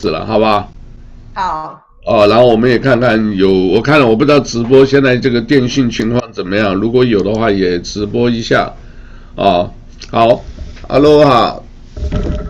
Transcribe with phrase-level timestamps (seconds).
[0.00, 0.72] 始了，好不好？
[1.34, 1.84] 好。
[2.06, 8.72] 哦，然后我们也看看有，我看了，我不知道直播现在这个电信情况怎么样，如果有的话也直播一下。
[9.34, 9.68] 啊，
[10.08, 10.44] 好
[10.88, 11.60] ，Hello 哈。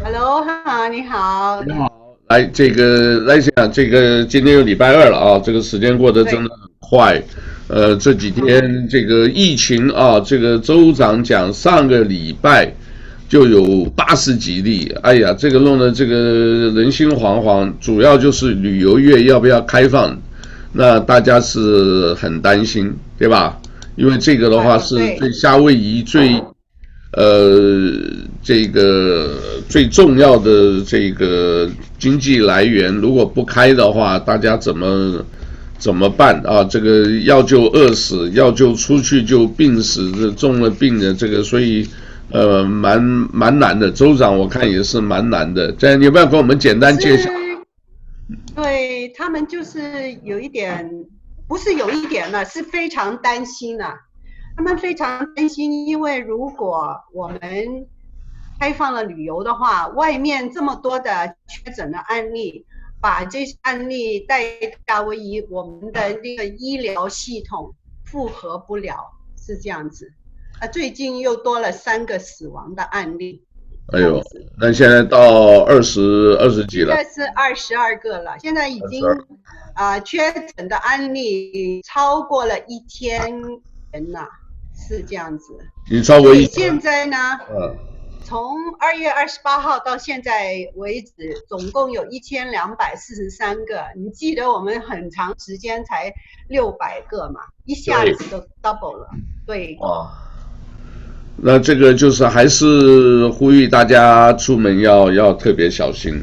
[0.04, 1.62] Hello 哈，你好。
[1.66, 1.90] 你好。
[2.28, 7.22] 来，这个来讲，这个今天又礼拜二了啊，这个时间过得真的很快。
[7.68, 12.70] 呃，这几天这个疫情啊，这个州长讲上个礼拜。
[13.28, 16.14] 就有八十几例，哎呀，这个弄得这个
[16.74, 17.70] 人心惶惶。
[17.78, 20.18] 主要就是旅游业要不要开放，
[20.72, 23.60] 那大家是很担心，对吧？
[23.96, 26.42] 因为这个的话是对夏威夷最，
[27.12, 27.92] 呃，
[28.42, 29.34] 这个
[29.68, 31.68] 最重要的这个
[31.98, 35.22] 经济来源，如果不开的话，大家怎么
[35.78, 36.64] 怎么办啊？
[36.64, 41.86] 这个要就饿死，要就出去就病死，这中了病的这个，所以。
[42.30, 45.72] 呃，蛮蛮难的，州长我看也是蛮难的。
[45.72, 47.30] 这你要不要跟我们简单介绍？
[48.54, 51.06] 对，他们就是有一点，
[51.46, 53.94] 不是有一点了，是非常担心了。
[54.56, 57.40] 他们非常担心，因为如果我们
[58.60, 62.66] 开放了旅游的话，外面这么多的确诊的案例，
[63.00, 64.42] 把这些案例带
[64.86, 68.96] 夏威夷，我们的那个医疗系统负荷不了，
[69.38, 70.12] 是这样子。
[70.60, 73.44] 啊，最近又多了三个死亡的案例。
[73.92, 74.20] 哎呦，
[74.60, 76.94] 那现在到二十二十几了。
[76.94, 79.02] 现在是二十二个了，现在已经
[79.74, 80.18] 啊、呃，确
[80.56, 83.40] 诊的案例超过了一千
[83.92, 84.28] 人了，
[84.76, 85.56] 是这样子。
[85.90, 86.64] 你超过一千。
[86.64, 87.16] 现在呢？
[87.50, 87.76] 嗯。
[88.24, 93.86] 从二月二十八号到现在为止，总共有一千两百四十三个。
[93.96, 96.12] 你记得我们很长时间才
[96.46, 97.40] 六百个嘛？
[97.64, 99.08] 一下子都 double 了。
[99.46, 99.76] 对。
[99.76, 99.78] 对
[101.40, 106.20] 那这个就是还是呼吁大家出门要要特别小心，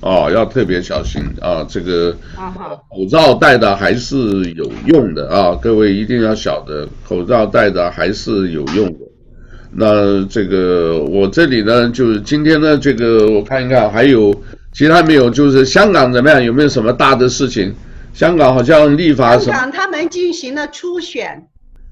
[0.00, 1.66] 哦，要特别小心啊！
[1.68, 2.14] 这个
[2.90, 4.16] 口罩戴的还是
[4.52, 8.98] 有用的啊，各位一定要晓得，口罩戴的还是有用的。
[9.72, 14.34] 那这个我这里呢，就是今天呢，这个我看一看，还有
[14.72, 15.30] 其他没有？
[15.30, 16.44] 就是香港怎么样？
[16.44, 17.74] 有没有什么大的事情？
[18.12, 21.48] 香港好像立法，香港他们进行了初选。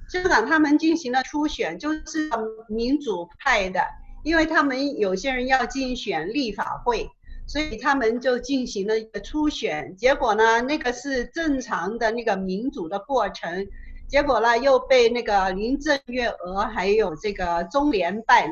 [0.08, 2.30] 香港他们进行了初选，就是
[2.68, 3.80] 民主派的，
[4.22, 7.08] 因为他们有些人要竞选立法会，
[7.46, 9.96] 所以他们就进行了一个初选。
[9.96, 13.66] 结果呢，那个是正常的那个民主的过程，
[14.08, 18.48] 结果呢又被那个林郑月娥还有这个中联办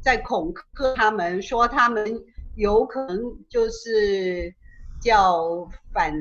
[0.00, 2.22] 在恐吓他们，说他们
[2.54, 4.54] 有可能就是
[5.02, 6.14] 叫反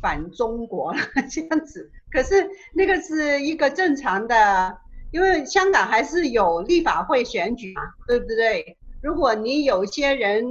[0.00, 0.98] 反中国了
[1.30, 1.88] 这样子。
[2.12, 4.76] 可是那个是一个正常的，
[5.10, 8.76] 因为香港还是有立法会选举嘛，对不对？
[9.02, 10.44] 如果你有些人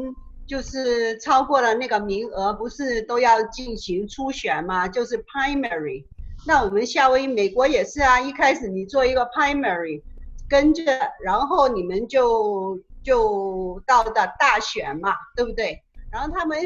[0.48, 4.88] 就是超过了那个名额，不是都要进行初选吗？
[4.88, 6.04] 就是 primary。
[6.46, 10.02] 那我们夏威夷美国也是啊，一开始你做一个 primary，
[10.50, 10.84] 跟着，
[11.24, 15.84] 然后你们就就到的大选嘛，对不对？
[16.12, 16.58] 然后他们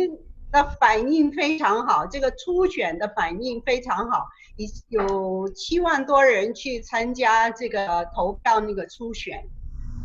[0.51, 4.25] 的反应非常好，这个初选的反应非常好。
[4.87, 9.43] 有七万多人去参加这个投票那个初选，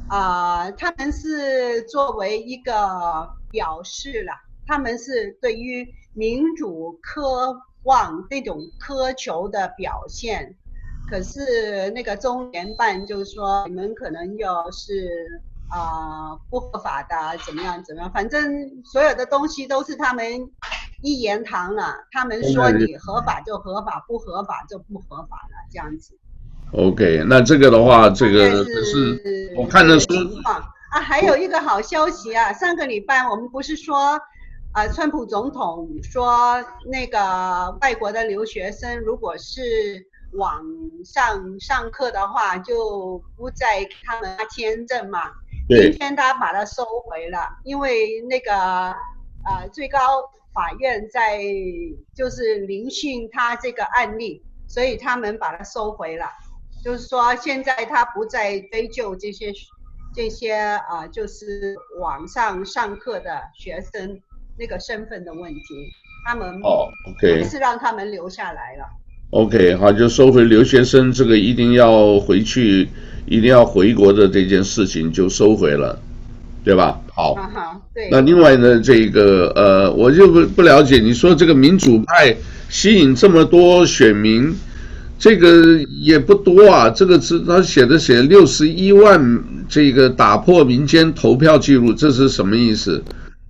[0.08, 4.32] 啊、他们是作为一个表示了，
[4.66, 10.56] 他们是对于民主渴望这种渴求的表现。
[11.08, 20.24] 可是那个中联办就是说，你们可能要是啊、呃、不合法的，怎么样怎么样，反正所有的东西都是他们。
[21.02, 26.14] 一言堂了，他们说你合法就合法，不合法就不合法了，这样子。
[26.74, 30.06] OK，那这个的话，这个是，是我看的是
[30.44, 34.20] 啊，还有一个好消息啊，上个礼拜我们不是说，
[34.72, 40.62] 啊，川普总统说那个外国的留学生如果是网
[41.02, 45.32] 上上课的话，就不再给他们签证嘛。
[45.70, 48.52] 今天他把它收回了，因为那个
[49.44, 49.98] 呃最高。
[50.52, 51.40] 法院在
[52.12, 56.26] 就是聆讯他这个案例，所以他们把它收回了。
[56.82, 59.52] 就是说，现在他不再追究这些
[60.12, 64.20] 这些啊、呃，就是网上上课的学生
[64.58, 65.62] 那个身份的问题。
[66.26, 68.84] 他们哦，OK，是让他们留下来了。
[69.30, 72.88] OK，好，就收回留学生这个一定要回去，
[73.26, 75.98] 一定要回国的这件事情就收回了。
[76.62, 77.00] 对吧？
[77.14, 78.10] 好，好对。
[78.10, 80.98] 那另外呢，这个呃，我就不不了解。
[80.98, 82.36] 你说这个民主派
[82.68, 84.54] 吸引这么多选民，
[85.18, 86.90] 这个也不多啊。
[86.90, 93.02] 这个是他写的写六十一万，这个打破民间投票记录，这是什么意思？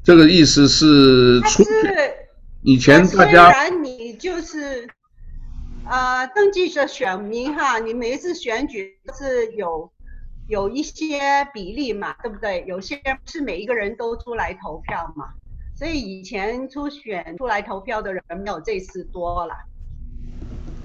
[0.05, 1.73] 这个意思是初选，
[2.63, 4.87] 以前大家虽然你就是，
[5.91, 9.91] 呃，登记的选民哈，你每一次选举都是有
[10.47, 11.21] 有一些
[11.53, 12.65] 比例嘛，对不对？
[12.65, 15.31] 有些人不是每一个人都出来投票嘛，
[15.77, 19.55] 所以以前初选出来投票的人没有这次多了，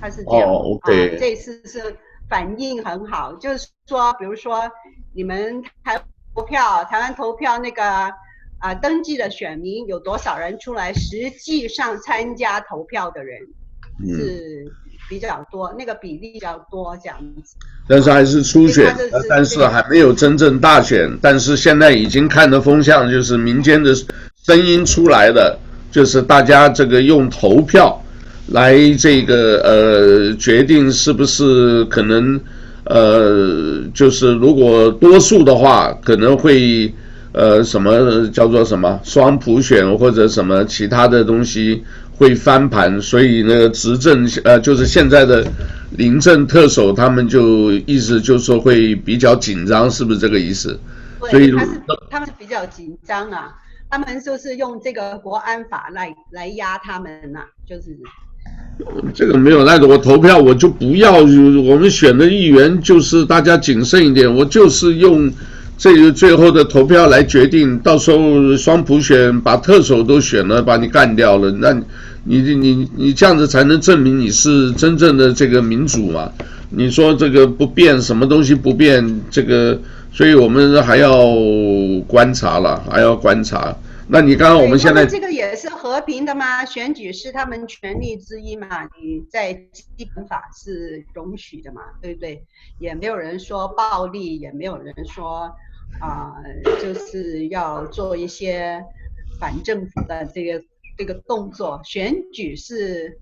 [0.01, 0.49] 他是这样。
[0.49, 1.15] 哦，OK。
[1.15, 1.95] 啊，这次是
[2.27, 4.63] 反应很好，就是说，比如说
[5.13, 6.03] 你们台湾
[6.33, 8.11] 投票，台湾投票那个。
[8.57, 10.91] 啊，登记的选民有多少人出来？
[10.93, 13.39] 实际上参加投票的人
[14.07, 14.73] 是
[15.09, 17.55] 比较多，嗯、那个比例比较多这样子。
[17.87, 18.95] 但是还是初选，
[19.29, 21.09] 但是还没有真正大选。
[21.21, 23.93] 但是现在已经看的风向就是民间的
[24.43, 25.57] 声音出来的，
[25.91, 28.01] 就是大家这个用投票
[28.47, 32.39] 来这个呃决定是不是可能
[32.85, 36.93] 呃就是如果多数的话可能会。
[37.37, 41.83] 呃，什么叫做什么双普选或者什么其他的东西
[42.17, 45.45] 会翻盘，所以那个执政呃，就是现在的
[45.91, 50.79] 临阵特首，他们就意思就是说会比较紧张，是不是这个意思？
[51.19, 51.69] 对，所以他是
[52.09, 53.53] 他们是比较紧张啊，
[53.89, 57.97] 他们就是用这个国安法来来压他们呐、啊，就是
[59.13, 65.31] 这个没有那个，我投票我就不要，我们选的议员就是大家谨慎一点，我就是用。
[65.77, 71.73] 这个最后的投票来决定，到时候双普选把特首都选了，把你干掉了，那
[72.23, 76.31] 你你你你这样子才能证明你是真正的这个民主嘛？
[76.69, 79.21] 你说这个不变，什么东西不变？
[79.29, 79.79] 这个，
[80.11, 81.35] 所以我们还要
[82.07, 83.75] 观察了，还要观察。
[84.07, 86.63] 那你刚刚我们现在这个也是和平的吗？
[86.63, 88.85] 选举是他们权利之一嘛？
[89.01, 91.81] 你在基本法是容许的嘛？
[92.01, 92.45] 对不对？
[92.79, 95.55] 也没有人说暴力，也没有人说。
[96.01, 98.83] 啊、呃，就是要做一些
[99.39, 100.61] 反政府的这个
[100.97, 101.79] 这个动作。
[101.85, 103.17] 选举是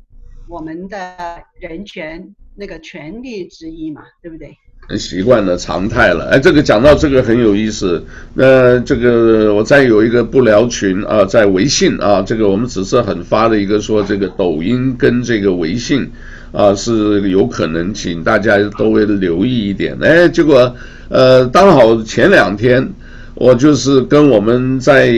[0.47, 4.57] 我们的人权那个权利之一嘛，对不对？
[4.97, 6.25] 习惯了常态了。
[6.31, 8.03] 哎，这个讲到这个很有意思。
[8.33, 16.09] 那这个我再有一个不聊群啊，在微信啊，这个我们只是很发的一个说，这个抖音跟这个微信
[16.51, 19.97] 啊是有可能，请大家都会留意一点。
[20.01, 20.75] 哎，结果。
[21.09, 22.91] 呃，刚好前两天，
[23.35, 25.13] 我就是跟我们在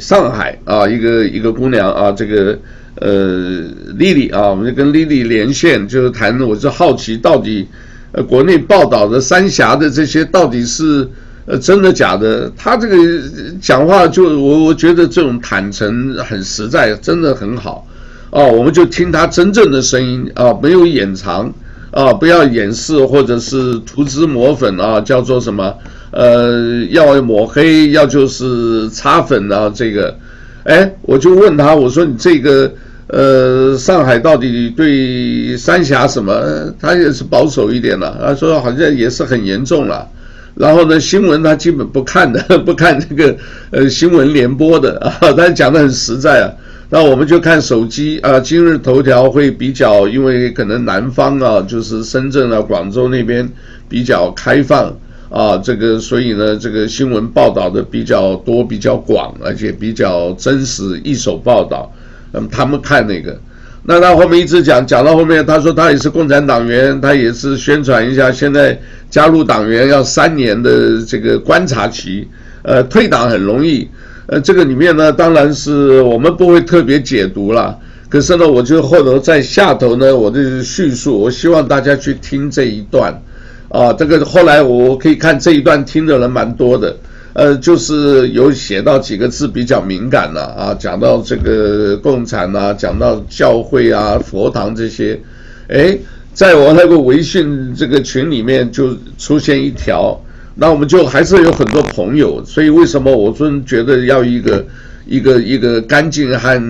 [0.00, 2.58] 上海啊，一个一个姑娘啊，这个
[2.96, 3.62] 呃
[3.96, 7.68] 丽丽啊，我们就跟丽丽连线，就是谈，我就好奇到底
[8.22, 11.08] 国内报道的三峡的这些到底是
[11.46, 12.50] 呃真的假的？
[12.56, 12.96] 他这个
[13.60, 17.86] 讲话就我我觉得这种坦诚很实在，真的很好
[18.30, 21.52] 哦，我们就听他真正的声音啊，没有掩藏。
[21.90, 25.74] 啊，不要掩饰或者是涂脂抹粉啊，叫做什么？
[26.10, 30.14] 呃，要抹黑，要就是擦粉啊，这个，
[30.64, 32.70] 哎，我就问他，我说你这个，
[33.08, 36.72] 呃，上海到底对三峡什么？
[36.78, 40.06] 他也是保守一点了，他说好像也是很严重了。
[40.54, 43.36] 然后呢，新闻他基本不看的， 不看这个，
[43.70, 46.52] 呃，新闻联播的啊， 他讲的很实在啊。
[46.90, 53.48] 那我们就看手机啊，今日头条会比较，因为可能南方啊，就是深圳啊、广州那边
[53.88, 54.94] 比较开放
[55.30, 61.90] 啊，这个所以呢，这个新闻报道的比较多、比较广，而且比较真实，一手报道。
[62.32, 63.38] 那么他们看那个，
[63.84, 72.28] 那他后面一直讲，讲到后面，他说他也是共产党员，他也是宣传一下，现在加入党员要三年的这个观察期，
[72.62, 73.88] 呃，退党很容易。
[74.26, 77.74] 呃，这个里面呢，当然是我们不会特别解读了。
[78.10, 83.10] 可是呢，我就后头在下头呢，我的叙述，我希望大家去听这一段，
[83.70, 86.94] 啊，这个后来我可以看这一段听的人蛮多的，
[87.38, 95.16] 呃，就是有写到几个字比较敏感了啊，讲到这个共产啊，讲到教会啊、佛堂这些，
[95.68, 95.96] 哎，
[96.34, 100.20] 在我那个微信这个群里面就出现一条。
[100.56, 104.66] 那我们就还是有很多朋友，所以为什么我说觉得要一个
[105.06, 106.60] 一个一个干净和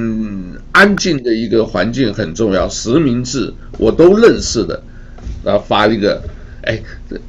[0.72, 2.68] 安静的一个环境很重要。
[2.68, 4.78] 实名制我都认识的，
[5.42, 6.22] 然后发一个，
[6.62, 6.80] 哎，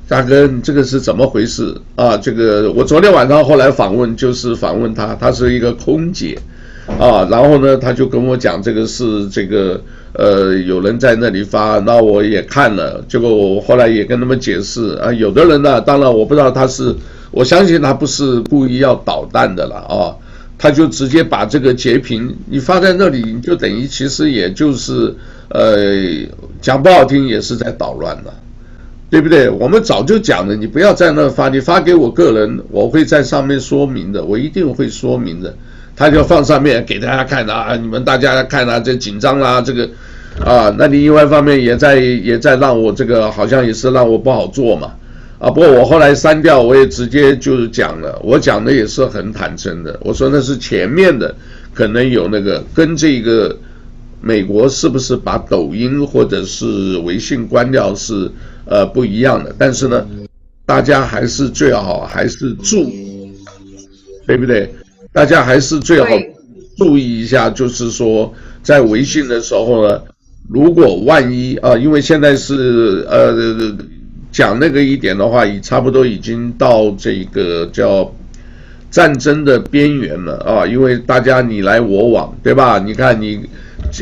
[0.08, 2.18] 大哥，你这个是怎么回事啊？
[2.18, 6.38] 这个我昨天晚上后来访问，就是访问他，他是一个空姐。
[6.98, 9.80] 啊，然后呢，他就跟我讲，这个是这个，
[10.14, 16.96] 呃，有人在那里发，那我也看了，结果我后来也跟他们解释啊，有的人呢，当然我不知道他是，
[17.30, 20.18] 我相信他不是故意要捣蛋的了啊，
[20.58, 25.14] 他就直接把这个截屏你发在那里，你就等于其实也就是，
[25.50, 25.86] 呃，
[26.60, 28.34] 讲不好听也是在捣乱了，
[29.10, 29.50] 对不对？
[29.50, 35.54] 我们早就讲了，你不要在那发，你发给我个人，我会在上面说明的，我一定会说明的。
[35.96, 39.90] 他就放上面给大家看啊，你们大家看啊，这紧张啦，这个
[40.46, 44.94] 啊，那你另外一方面也在也在让我这个好像也是让我不好做嘛。
[45.40, 50.00] 啊，不过我后来删掉，我也直接就是讲了，我讲的也是很坦诚的。
[50.02, 51.34] 我说那是前面的，
[51.74, 53.58] 可能有那个跟这个
[54.22, 58.32] 美国是不是把抖音或者是微信关掉是
[58.70, 59.54] 呃不一样的。
[59.58, 60.08] 但是呢，
[60.66, 62.90] 大家还是最好还是注，
[64.26, 64.74] 对不对？
[65.12, 66.08] 大家还是最好
[66.78, 68.34] 注意一下，就是说
[68.64, 70.02] 在微信的时候呢，
[70.48, 73.76] 如果万一啊，因为现在是呃。
[74.32, 78.14] 讲那个一点的话，已差不多已经到这个叫
[78.92, 80.68] 战争的边缘了啊！
[80.68, 82.78] 因为大家你来我往，对吧？
[82.78, 83.40] 你看你，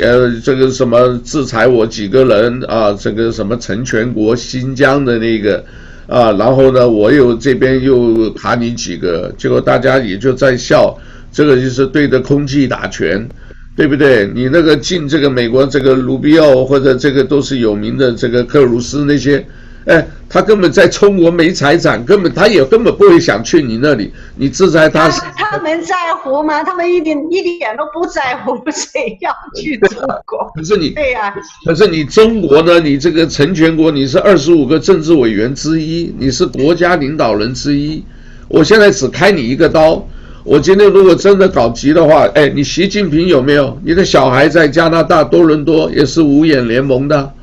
[0.02, 2.94] 呃，这个什么制裁我几个人啊？
[2.94, 5.64] 这个什么成全国新疆的那个
[6.08, 10.98] 啊，然后呢，我又这边又卡你几个，结果大家也就在笑，
[11.32, 13.28] 这个就是对着空气打拳，
[13.76, 14.30] 对不对？
[14.34, 19.46] 你那个进这个美国这个卢比奥或者这个都是有名的这个克鲁斯那些。
[19.88, 24.12] 哎，他根本在中国没财产，根本他也根本不会想去你那里。
[24.36, 26.62] 你制裁他，他，他们在乎吗？
[26.62, 30.52] 他们一点一点都不在乎，谁要去 中国？
[30.56, 32.82] 可是你对呀、啊，可是你中国呢？
[32.82, 38.04] 你这个成全国，你是二十五个政治委员之一，你是国家领导人之一。
[38.50, 40.06] 我现在只开你一个刀。
[40.44, 43.78] 我今天如果真的搞急的话，哎，你习近平有没有？
[43.86, 47.34] 你的小孩在加拿大多伦多也是五眼联盟的。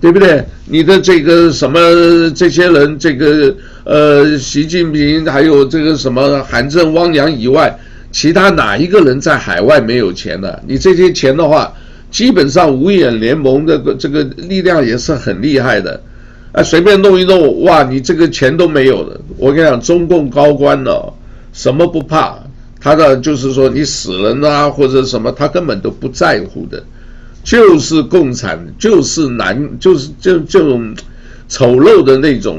[0.00, 0.44] 对不对？
[0.66, 1.78] 你的这个什么
[2.34, 7.74] 这些人，这个呃，习近平还有这个什么韩正、汪洋以外，
[8.12, 10.62] 其他哪一个人在海外没有钱的？
[10.66, 11.72] 你这些钱的话，
[12.10, 15.98] 基本上五眼联盟的这个力量也是很厉害的，
[16.52, 19.18] 啊，随便弄一弄，哇，你这个钱都没有了。
[19.38, 20.90] 我跟你讲，中共高官呢，
[21.52, 22.38] 什么不怕？
[22.80, 26.84] 他的就是说你死人啊，或者什么，他根本都不在乎的。
[27.44, 30.94] 就是共产，就是难，就是就这种
[31.46, 32.58] 丑陋的那种，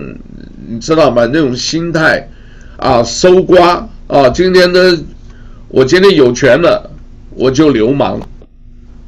[0.69, 1.27] 你知道吗？
[1.33, 2.29] 那种心态
[2.77, 4.29] 啊，搜刮啊！
[4.29, 4.79] 今天呢，
[5.69, 6.87] 我今天有权了，
[7.31, 8.19] 我就流氓；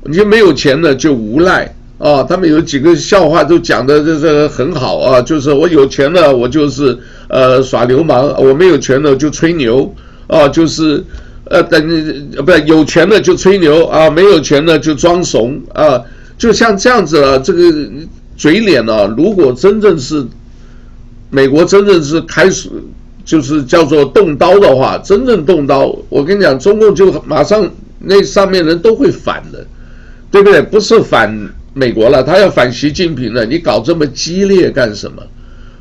[0.04, 2.24] 你没有钱了，就无赖啊！
[2.24, 6.98] 他们有几个笑话都讲的这这很好啊，就是我有钱了，我就是
[7.30, 9.94] 呃耍流氓；我没有钱了，就吹牛
[10.26, 11.04] 啊，就是。
[11.50, 16.02] 呃，等呃，不是有钱的就吹牛啊，没有钱的就装怂啊，
[16.38, 17.62] 就像这样子啊，这个
[18.36, 20.26] 嘴脸啊，如果真正是
[21.30, 22.70] 美国真正是开始
[23.26, 29.66] 就是叫做动刀的话，真正动刀，我跟你讲，中共就马上那上面人都会反的，
[30.32, 30.62] 对不对？
[30.62, 31.36] 不是反
[31.74, 35.22] 美国了，他要反习近平了，你搞这么激烈干什么？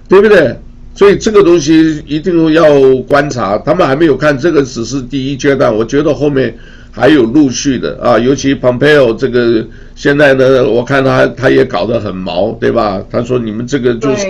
[0.09, 0.57] 对不对？
[0.97, 2.65] 所以这个东西一定要
[3.03, 6.57] 观察，他们还没有看，这个只是第一阶段，我觉得后面
[6.91, 9.63] 还有陆续的啊，尤其 Pompeo 这个
[9.95, 13.05] 现在呢，我看他他也搞得很毛，对吧？
[13.11, 14.27] 他说你们这个就是，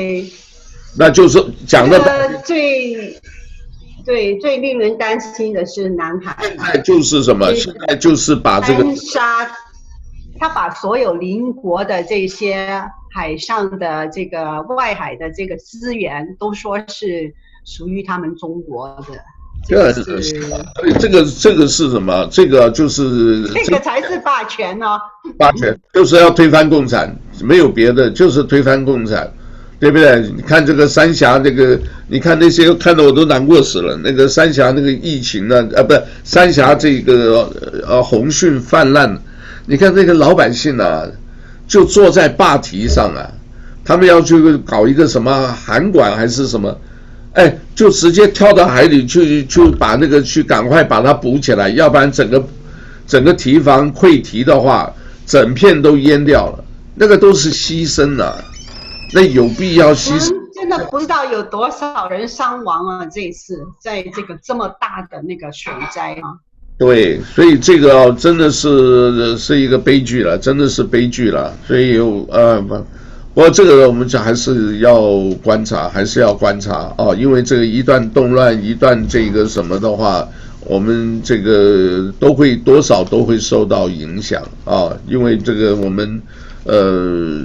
[0.98, 3.20] 那就是讲的、这个、最
[4.04, 7.54] 对最令人担心的是南海，现在就是什么？
[7.54, 9.46] 现在就是把这个杀，
[10.38, 12.82] 他把所有邻国的这些。
[13.16, 17.32] 海上的这个外海的这个资源都说是
[17.64, 19.18] 属于他们中国的，
[19.66, 20.04] 这是
[21.00, 22.28] 这个这个是什么？
[22.30, 25.00] 这个就是这个才是霸权呢、哦。
[25.38, 29.32] 霸权就是要推翻共产，没有别的，就是推翻共产，
[29.80, 30.20] 对不对？
[30.36, 33.98] 你看这个三峡这个，你看那些看得我都难过死了。
[34.04, 35.66] 那个三峡那个疫情呢？
[35.74, 37.50] 啊，不是三峡这个
[37.88, 39.18] 呃洪汛泛滥，
[39.66, 41.06] 你看那个老百姓啊。
[41.68, 43.28] 就坐在坝堤上啊，
[43.84, 46.78] 他们要去搞一个什么涵管还是什么，
[47.32, 52.46] 哎，就直接跳到海里去，去把那个去赶快把它补起来，要不然整个
[53.04, 54.94] 整个堤防溃堤的话，
[55.26, 58.36] 整片都淹掉了，那个都是牺牲啊，
[59.12, 60.32] 那有必要牺牲？
[60.54, 63.06] 真的不知道有多少人伤亡啊！
[63.06, 66.38] 这一次在这个这么大的那个水灾啊。
[66.78, 71.56] 对，所以这个真的是是一个悲剧了，真的是悲剧了。
[71.66, 71.96] 所以
[72.28, 72.74] 呃不，
[73.32, 80.28] 不过这个我们就还是要观察，还是要观察啊，因为这个一旦动乱，一旦这个什么的话，
[80.66, 86.20] 我们这个都会多少都会受到影响啊，因为这个我们
[86.64, 87.40] 呃，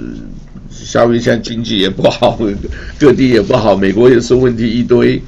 [0.70, 2.38] 夏威夷现在经济也不好，
[3.00, 5.22] 各地也不好，美国也是问题一堆。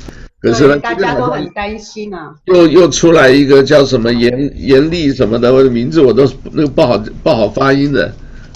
[0.45, 2.35] 可是呢，大家都很担心啊。
[2.45, 8.13] 又又出来一个叫什么严严厉什么的，我的名字我都那个不好不好发音的，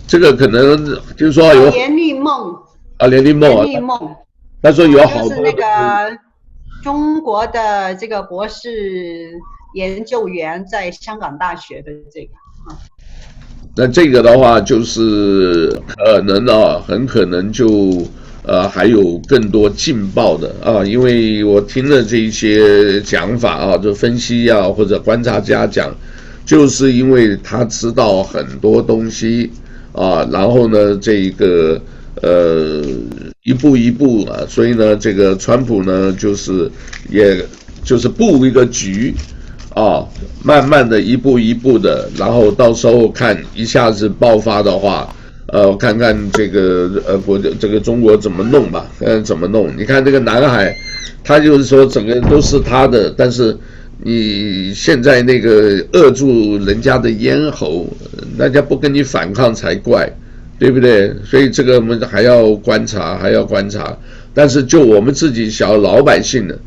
[0.06, 2.54] 这个可能就是说有严厉梦
[2.98, 3.98] 啊，严厉梦，严厉梦。
[4.60, 5.30] 他说有好多。
[5.30, 5.64] 就是那个
[6.82, 9.32] 中国的这个博士
[9.74, 12.30] 研究员，在香港大学的这个
[12.68, 12.76] 啊。
[13.74, 17.66] 那这个的话，就是可能啊，很可能就
[18.48, 25.94] 呃还有更多劲爆的啊，因为我听了这一些讲法啊，就分析啊或者观察家讲，
[26.46, 29.50] 就是因为他知道很多东西
[29.92, 31.78] 啊，然后呢，这一个
[32.22, 32.82] 呃
[33.44, 36.70] 一步一步啊，所以呢，这个川普呢，就是
[37.10, 37.36] 也
[37.84, 39.14] 就是布一个局。
[39.74, 40.02] 啊，
[40.42, 45.14] 慢慢的一步一步的，然后到时候看一下子爆发的话，
[45.52, 49.74] 呃，我看看这个呃国这个中国怎么弄吧，看怎么弄。
[49.76, 50.74] 你看这个南海，
[51.24, 53.56] 他就是说整个都是他的，但是
[54.02, 57.86] 你现在那个扼住人家的咽喉，
[58.38, 60.10] 人家不跟你反抗才怪，
[60.58, 61.14] 对不对？
[61.24, 63.96] 所以这个我们还要观察，还要观察。
[64.34, 66.58] 但是就我们自己小老百姓的。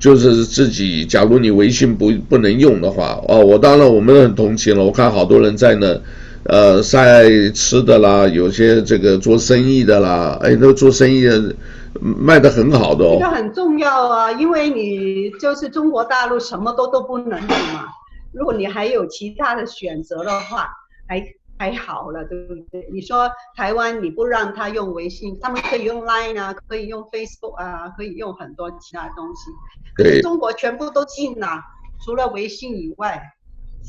[0.00, 4.82] 就是自己，假如你微信不不能用的话，哦，我当然我们很同情了。
[4.82, 5.96] 我看好多人在那，
[6.44, 11.54] 呃，晒吃的啦，有些这个做生意的啦，哎，那做生意的
[12.00, 13.18] 卖的很好的哦。
[13.20, 17.86] 这个很重要啊，因为你就是中国大陆什么都都不能用嘛。
[18.32, 20.68] 如果你还有其他的选择的话，
[21.06, 21.22] 还。
[21.58, 22.88] 还好了，对不对？
[22.92, 29.48] 你说台湾你不让他用微信，他们可以用 Line 啊，可以用 Facebook 啊，可以用很多其他东西。
[29.94, 31.62] 可是中国全部都禁了，
[32.04, 33.22] 除了微信以外。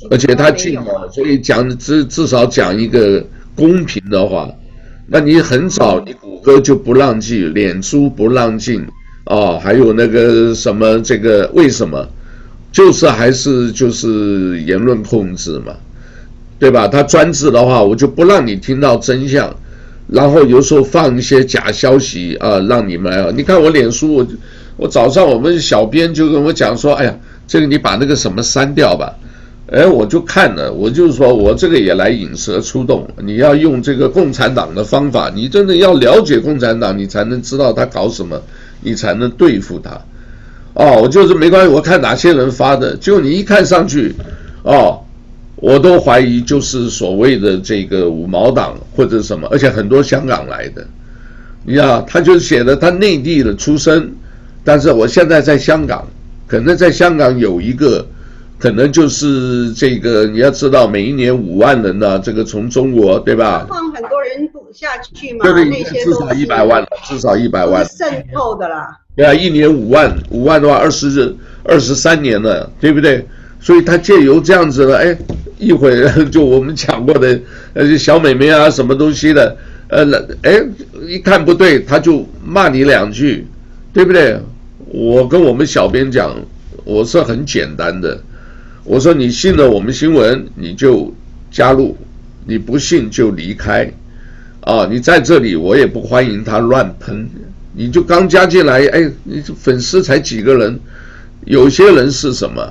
[0.10, 4.50] 而且他禁了，所以讲至至少讲一个公平的话，
[5.08, 8.86] 那你很早你谷歌就不让进，脸书不让进
[9.26, 12.08] 啊，还有那个什么这个为什么？
[12.72, 15.74] 就是还是就是言论控制嘛。
[16.60, 16.88] 对吧？
[16.88, 19.54] 他专制的话，我就不让你听到真相，
[20.08, 23.30] 然后有时候放一些假消息啊，让你们啊。
[23.36, 24.28] 你看我脸书，我
[24.78, 29.14] 我早上我们小编就跟我讲说，哎呀，这个你把那个什么删掉吧。
[29.74, 33.08] 哎，我就看了，我就是说我这个也来引蛇出洞。
[33.25, 38.39] 你要用这个共产党的方法，你真的要了解共产党，你才能知道他搞什么，
[38.82, 40.00] 你才能对付他。
[40.76, 44.13] 哦，我就是没关系，我看哪些人发的，就你一看上去，
[44.63, 45.00] 哦。
[45.56, 50.86] 我都怀疑就是所谓的这个五毛党或者什么，而且很多香港来的，
[51.63, 54.12] 你知道，他就写的他内地的出身，
[54.62, 56.06] 但是我现在在香港，
[56.48, 58.06] 可能在香港有一个，
[58.63, 63.65] 可能就是这个你要知道，每一年五万人呢，这个从中国对吧？
[63.67, 68.97] 放很多人下去嘛，对对，至少一百万，至少一百万，渗透的啦。
[69.17, 73.28] 对啊，一年五万，五万的话，二十日，二十三年了，对不对？
[73.60, 75.17] 所以他借由这样子的，哎。
[75.60, 77.38] 一会儿 就我们讲过的，
[77.73, 79.56] 呃，小美眉啊，什么东西的，
[79.89, 80.06] 呃，
[80.41, 80.62] 哎，
[81.06, 83.45] 一看不对，他就骂你两句，
[83.93, 84.39] 对不对？
[84.88, 86.34] 我跟我们小编讲，
[86.86, 88.19] 我是很简单的，
[88.86, 91.13] 我说你信了我们新闻，你就
[91.50, 91.96] 加入，
[92.46, 93.89] 你不信就离开，
[94.62, 97.28] 啊，你在这里我也不欢迎他乱喷，
[97.74, 100.78] 你就刚加进来，哎，你粉丝才几个人，
[101.46, 102.62] 有些人是什么？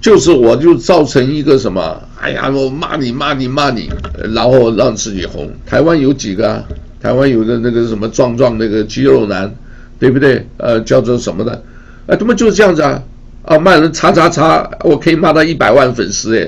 [0.00, 2.02] 就是我就造成一个什么？
[2.20, 3.90] 哎呀，我骂你骂你骂你，
[4.32, 5.50] 然后让自己红。
[5.66, 6.64] 台湾有几个啊？
[7.02, 9.54] 台湾有个那个什么壮壮那个肌肉男，
[9.98, 10.46] 对不对？
[10.56, 11.62] 呃，叫做什么的？
[12.06, 13.02] 哎，他们就是这样子啊！
[13.48, 16.46] 啊，骂人叉叉叉，我可以骂到一百万粉丝哎，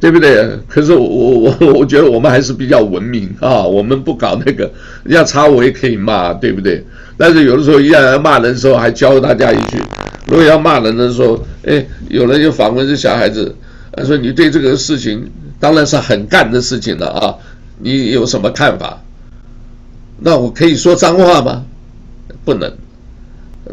[0.00, 0.58] 对不对？
[0.66, 4.64] 可是我我我 我觉得我们还是比较文明啊，我们不搞那个，
[5.04, 6.82] 人家叉我也可以骂，对不对？
[7.18, 9.78] 但是有的时候，一样要骂人的时候，还教大家一句。
[10.26, 13.54] 如果要骂人的时候，哎，有人就访问这小孩子，
[13.92, 17.34] 他说：“你对这个事情当然是很干的事情了啊，
[17.78, 18.98] 你有什么看法？”
[20.18, 21.64] 那我可以说脏话吗？
[22.46, 22.72] 不能。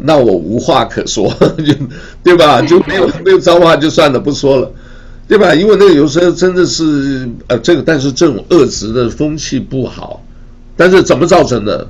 [0.00, 1.28] 那我无话可说，
[1.64, 1.74] 就
[2.22, 2.62] 对吧？
[2.62, 4.70] 就没有 没有脏话就算了，不说了，
[5.28, 5.54] 对吧？
[5.54, 10.24] 因为那个有时候真的是呃，这个但是这种恶质的风气不好，
[10.76, 11.86] 但是怎么造成的？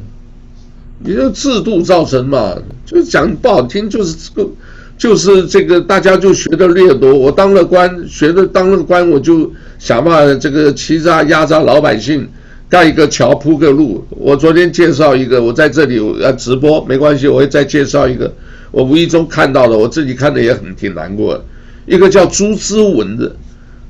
[1.04, 2.54] 你这制度造成嘛，
[2.86, 4.50] 就讲不好听，就是这个，
[4.96, 7.12] 就是这个，大家就学的掠夺。
[7.12, 12.28] 我当了官，学的当了官，我就想办法这个欺诈压榨老百姓，
[12.72, 14.02] 盖一个桥铺个路。
[14.08, 18.32] 我昨天介绍一个，我在这里要直播，没关系，我会再介绍一个。
[18.70, 21.44] 我无意中看到的，我自己看的也很挺难过的。
[21.85, 23.30] 一个叫朱之文的，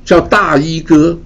[0.04, 1.16] 叫大衣哥，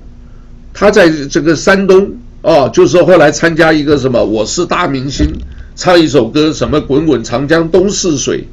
[0.74, 2.06] 他在这个山东
[2.42, 5.26] 哦，就是后来参加一个什么，我是大明星。
[5.74, 8.44] 唱一首歌，什么滚滚长江东逝水，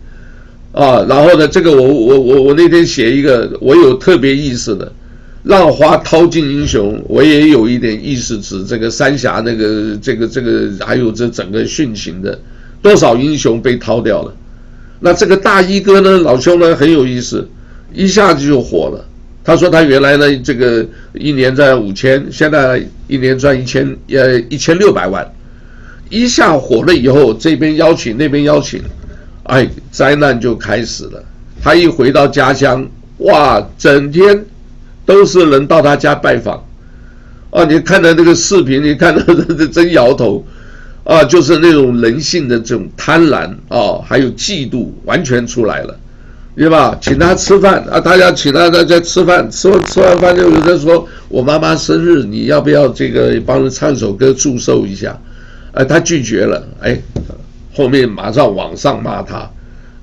[0.72, 4.90] 啊，然后呢，这个我我我我那天写一个，我有特别意思的，
[5.44, 12.40] 浪花淘尽英雄，我也有一点意思，指这个三峡那个这个这个，还有这整个殉情的
[12.82, 14.34] 多少英雄被掏掉了，
[15.00, 17.48] 那这个大衣哥呢，老兄呢很有意思，
[17.94, 19.06] 一下子就火了。
[19.46, 25.30] 他说他原来呢，这个一年赚五千，现在一年赚一千，呃，一千六百万。
[26.10, 28.82] 一下火了以后，这边邀请，那边邀请，
[29.44, 31.22] 哎，灾难就开始了。
[31.62, 34.46] 他一回到家乡，哇，整天
[35.06, 36.64] 都是人到他家拜访。
[37.52, 39.22] 啊，你看到那个视频，你看到
[39.58, 40.46] 这真摇头。
[41.04, 46.00] 啊，就是那种人性的这种贪婪啊，还有嫉妒，完全出来了。
[46.56, 46.96] 对吧？
[47.02, 48.00] 请他吃饭啊！
[48.00, 55.20] 大家请他大家吃饭，吃完吃完饭就有人说：“我妈妈生日，你要不要这个帮人唱首歌祝寿一下？”
[55.74, 56.64] 哎，他拒绝了。
[56.80, 56.96] 哎，
[57.74, 59.50] 后面马上网上骂他，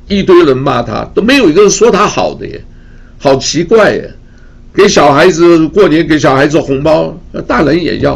[0.09, 2.61] 一堆人骂他，都没有一个人说他好的耶，
[3.17, 4.13] 好奇怪耶！
[4.75, 8.15] 给小孩子过年给小孩子红包，大人也要，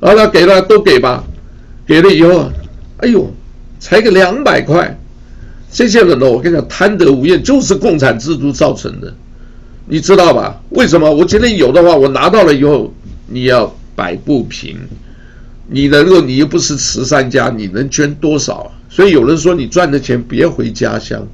[0.00, 1.24] 啊，那给了都给吧，
[1.86, 2.50] 给了以后，
[2.98, 3.32] 哎呦，
[3.78, 4.96] 才个两百块。
[5.72, 9.14] 这些人呢，我跟你讲，贪得无厌，就是共产制度造成的，
[9.86, 10.60] 你知道吧？
[10.70, 11.10] 为什么？
[11.10, 12.92] 我今天有的话，我拿到了以后，
[13.28, 14.76] 你要摆不平，
[15.68, 18.70] 你能够，你又不是慈善家，你能捐多少？
[18.88, 21.26] 所以有人说，你赚的钱别回家乡。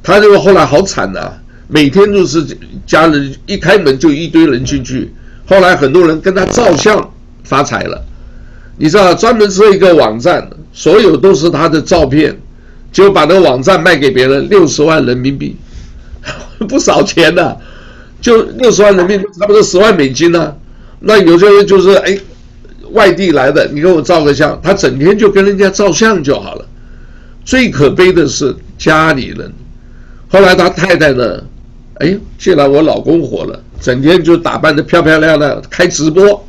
[0.00, 1.32] 他这个后来好惨呐、
[1.68, 2.44] 每天都是
[2.86, 5.12] 家人一开门就一堆人进去，
[5.46, 7.12] 后来很多人跟他照相
[7.44, 8.04] 发财了，
[8.76, 12.36] 你知道，专门设一个网站，所有都是他的照片。
[12.92, 15.54] 就把那个网站卖给别人，六十万人民币，
[16.66, 17.54] 不少钱呢、
[18.22, 20.54] 就六十万人民币，差不多十万美金呢、
[21.00, 22.18] 那有些人就是哎，
[22.92, 26.64] 外地来的，你给我照个相，他整天就跟人家照相就好了。
[27.44, 29.52] 最可悲的是家里人，
[30.28, 31.42] 后来他太太呢，
[31.98, 36.46] 哎，既然我老公火了，整天就打扮的漂漂亮亮，开直播，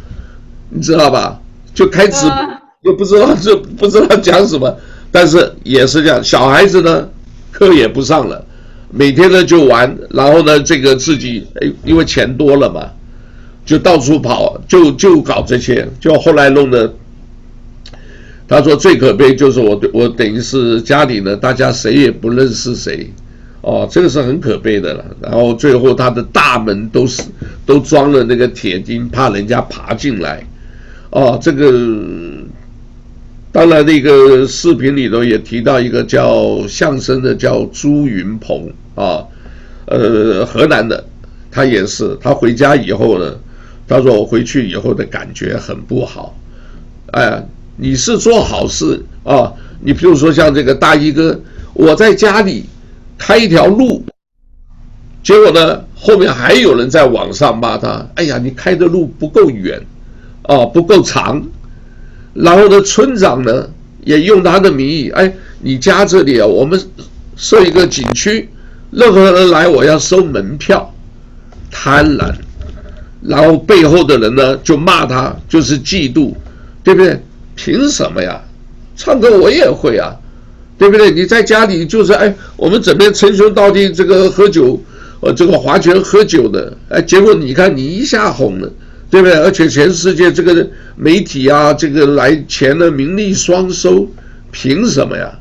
[0.69, 1.39] 你知道吧？
[1.73, 2.35] 就开直播，
[2.81, 4.75] 又不知道这不知道讲什么。
[5.09, 7.07] 但是也是这样，小孩子呢，
[7.51, 8.45] 课也不上了，
[8.91, 12.89] 每天呢就玩，然后呢，这个自己哎，因为钱多了嘛，
[13.65, 16.93] 就到处跑，就就搞这些，就后来弄得，
[18.47, 23.09] 他说最可悲就是我我等于是家里呢，大家谁也不认识谁，
[23.61, 25.05] 哦，这个是很可悲的了。
[25.21, 27.23] 然后最后他的大门都是
[27.65, 30.43] 都装了那个铁钉，怕人家爬进来，
[31.09, 31.73] 哦，这个。
[33.49, 39.23] 当然，那个视频里头也提到一个叫相声的，叫朱云鹏啊，
[39.85, 41.03] 呃，河南的，
[41.49, 43.33] 他也是，他回家以后呢，
[43.87, 46.37] 他说我回去以后的感觉很不好，
[47.13, 47.43] 哎，
[47.77, 51.39] 你是做好事啊，你比如说像这个大衣哥，
[51.73, 52.65] 我在家里
[53.17, 54.03] 开一条路，
[55.23, 59.81] 结果呢，后面还有人在网上骂他，哎呀，你开的路不够远，
[60.43, 61.43] 啊，不够长。
[62.33, 63.67] 然后呢，村长呢
[64.05, 66.79] 也用他的名义，哎，你家这里啊，我们
[67.35, 68.47] 设一个景区，
[68.91, 70.93] 任何人来我要收门票，
[71.71, 72.31] 贪婪。
[73.21, 76.33] 然后背后的人呢就骂他，就是嫉妒，
[76.83, 77.19] 对不对？
[77.55, 78.39] 凭什么呀？
[78.95, 80.15] 唱歌我也会啊，
[80.77, 81.11] 对不对？
[81.11, 84.79] 你在家里就是哎，我们整天称兄道弟，这个喝酒，
[85.21, 88.71] 呃，这个划拳喝酒的，哎，结果你看你一下红了。
[89.09, 89.37] 对不对？
[89.37, 94.05] 而且全世界这个媒体啊，这个来钱的名利双收，
[94.51, 95.31] 凭什么呀？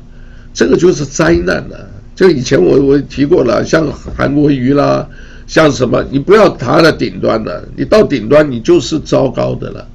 [0.53, 1.83] 这个就是灾难呐、啊！
[2.15, 5.05] 这以前我我提过了，像韩国瑜啦，
[5.47, 9.85] 像什么，你不要爬到顶端了，你到顶端你就是糟糕的了。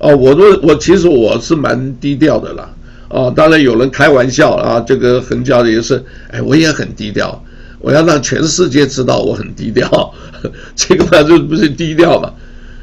[0.00, 2.68] 哦，我都我其实我是蛮低调的啦。
[3.14, 7.40] 啊，当然有人开玩笑啊，这个横教的也是，哎，我也很低调，
[7.78, 10.12] 我要让全世界知道我很低调，
[10.74, 12.32] 这个嘛就不是低调嘛。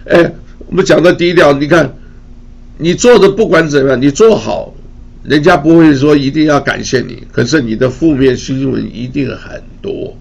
[0.06, 0.34] 哎，
[0.67, 1.94] 我们讲到低调，你看，
[2.78, 4.74] 你做的不管怎么样，你做好，
[5.26, 10.15] 人家不会说一定要感谢你，可是你的负面新闻一定很多，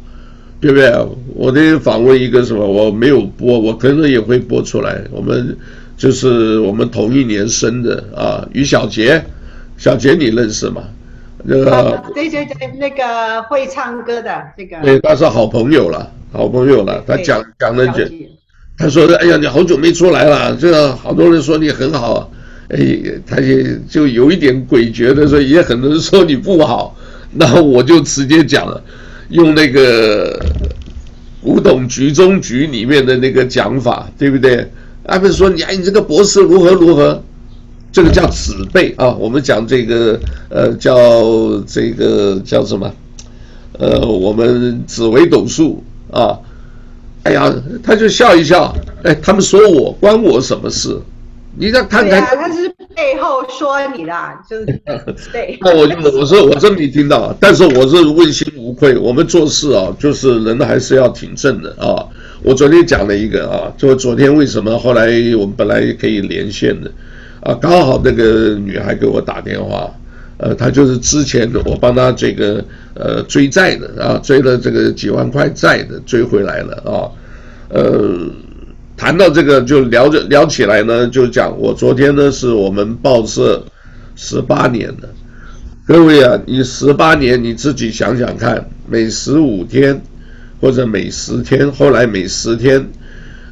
[0.61, 0.91] 对不对？
[1.37, 5.01] 我那天访问一个什么，我没有播，我可能也会播出来。
[5.13, 5.57] 我们
[5.97, 9.25] 就是我们同一年生的啊，于小杰，
[9.81, 10.83] 小杰你认识吗？
[11.43, 18.05] 那个对对对，那个会唱歌的这个，对，他是好朋友了，好朋友了，他讲讲的就。
[18.77, 22.31] 他说：“哎呀，你好久没出来了，这个好多人说你很好，
[22.69, 22.79] 哎，
[23.27, 26.95] 他也就有一点诡谲的说，也很多人说你不好。
[27.33, 28.83] 那我就直接讲了，
[29.31, 30.39] 用那个
[31.43, 34.67] 古董局中局里面的那个讲法，对不对？
[35.05, 37.23] 他们说你哎，你这个博士如何如何，
[37.93, 39.11] 这个叫子辈啊。
[39.15, 40.93] 我们讲这个呃，叫
[41.67, 42.93] 这个叫什么？
[43.79, 46.39] 呃，我们紫微斗数啊。”
[47.23, 48.75] 哎呀，他就笑一笑，
[49.05, 50.99] 哎，他们说我关我什么事？
[51.55, 54.65] 你再看看，他是背后说你啦，就是
[55.31, 55.59] 对。
[55.61, 58.97] 那 我就我说我真没听到，但是我是问心无愧。
[58.97, 62.07] 我们做事啊，就是人还是要挺正的啊。
[62.43, 66.91] 我昨天讲了一个啊，就昨天为什么后来我们本来可以连线的
[67.43, 69.91] 啊，刚好那个女孩给我打电话，
[70.39, 77.09] 呃，她就是之前我帮她这个呃追债的啊，追了这个几万块债的追回来了啊，
[77.69, 78.31] 呃。
[78.97, 83.65] 谈到这个就聊着聊起来呢，就讲我昨天呢是我们报社
[84.15, 85.09] 十八年了，
[85.87, 89.99] 各位啊，你十八年你自己想想看，每十五天
[90.61, 92.87] 或者每十天，后来每十天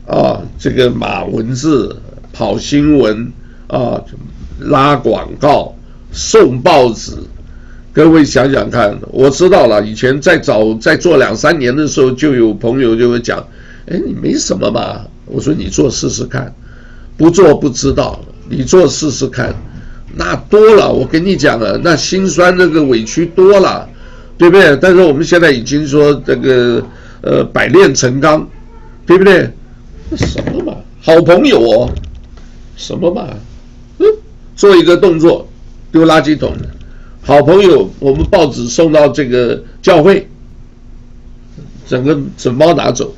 [0.07, 1.97] 啊，这个马文字
[2.31, 3.33] 跑新闻
[3.69, 4.03] 啊，
[4.61, 5.75] 拉广告
[6.11, 7.13] 送报纸，
[7.93, 13.39] 各位想想看，我知道了，以前在早在做两三年的时候，就有朋友就会讲，
[13.87, 15.03] 哎，你没什么嘛。
[15.27, 16.53] 我说你做试试看，
[17.17, 19.55] 不做不知道，你做试试看，
[20.17, 20.91] 那多了。
[20.91, 23.87] 我跟你讲了，那心酸那个委屈多了，
[24.39, 24.75] 对不对？
[24.81, 26.83] 但是我们现在已经说这个
[27.21, 28.49] 呃百炼成钢，
[29.05, 29.51] 对不对？
[30.17, 31.91] 什么嘛，好朋友哦，
[32.75, 33.37] 什么嘛，嗯，
[34.59, 35.49] 做一个动作
[35.93, 36.53] 丢垃圾桶，
[37.23, 40.29] 好朋友，我们报纸送到这个教会，
[41.87, 43.15] 整个整包拿走。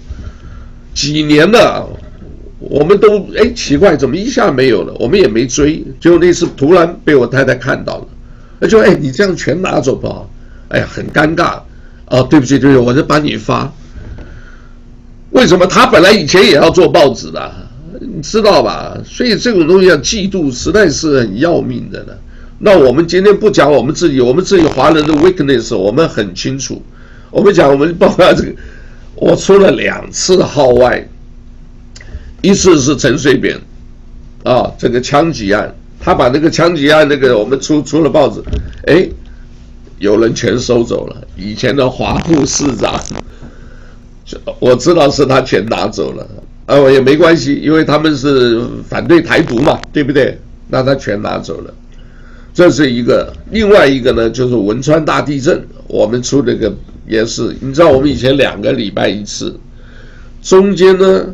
[0.92, 1.88] 几年了，
[2.58, 4.92] 我们都哎奇怪，怎么一下没有了？
[5.00, 8.06] 我们也没追，就那次突然被我太太看到了，
[8.58, 10.22] 那就哎你这样全拿走吧，
[10.68, 11.62] 哎呀很尴尬
[12.04, 13.72] 啊，对不起对不起，我就帮你发。
[15.30, 17.50] 为什么他本来以前也要做报纸的，
[18.00, 18.98] 你知道吧？
[19.04, 22.12] 所以这种东西要嫉妒，实在是很要命的呢。
[22.58, 26.82] 那我们今天不讲我们自己，我们自己华人的 weakness，我们很清楚。
[27.30, 28.52] 我们讲我们包括这个。
[29.16, 31.06] 我出了两次号外，
[32.40, 33.60] 一次是陈水扁，
[34.44, 38.42] 啊，这个枪击案，他把那个枪击案那个我们出出了报纸，
[38.86, 39.06] 哎，
[39.98, 41.28] 有人全收走了。
[41.36, 42.98] 以前的华副市长，
[44.58, 46.26] 我知道是他全拿走了，
[46.70, 50.38] 啊，我也没关系，因为他们是反对台独嘛，对不对？
[50.68, 51.74] 那他全拿走了，
[52.54, 53.32] 这是一个。
[53.50, 56.72] 另外一个呢，就是汶川大地震，我们出这个。
[57.08, 59.58] 也是，你知道我们以前两个礼拜一次，
[60.40, 61.26] 中间呢，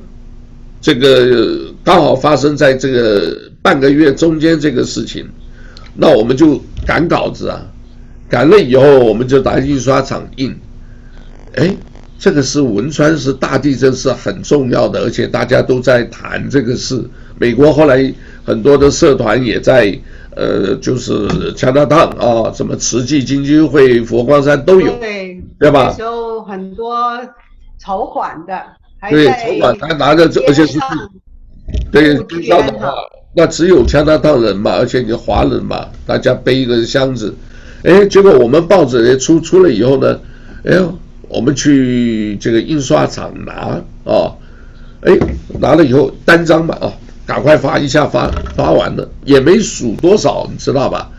[0.81, 5.29] 这个刚好发生在这个半个月中间这个事情，
[5.95, 7.61] 那我们就赶稿子啊，
[8.27, 10.57] 赶了以后我们就打印刷厂印，
[11.57, 11.77] 哎，
[12.19, 17.03] 这个是汶川是大地震是很重要的，而且大家都在谈这个事，
[17.39, 18.13] 美国后来
[18.45, 19.99] 很多的社团也在。
[20.39, 25.87] 呃，就是 Chinatown 啊，什么慈济基金会、佛光山都有，对，对吧？
[25.89, 27.19] 那时候很多
[27.79, 28.63] 筹款的，
[29.09, 30.79] 对，筹款他拿着这，而且是，
[31.91, 32.93] 对，边上的话，
[33.35, 37.35] 那只有 Chinatown 人嘛，而且你华人嘛，大家背一个箱子，
[37.85, 40.21] 哎，结果我们报纸也出出了以后呢，
[40.65, 40.99] 哎呦，
[41.29, 44.33] 我们去这个印刷厂拿啊，
[45.03, 45.17] 哎，
[45.61, 46.93] 拿了以后单张嘛啊。
[47.27, 51.11] 赶快发一下发，发完了也没数多少，你知道吧？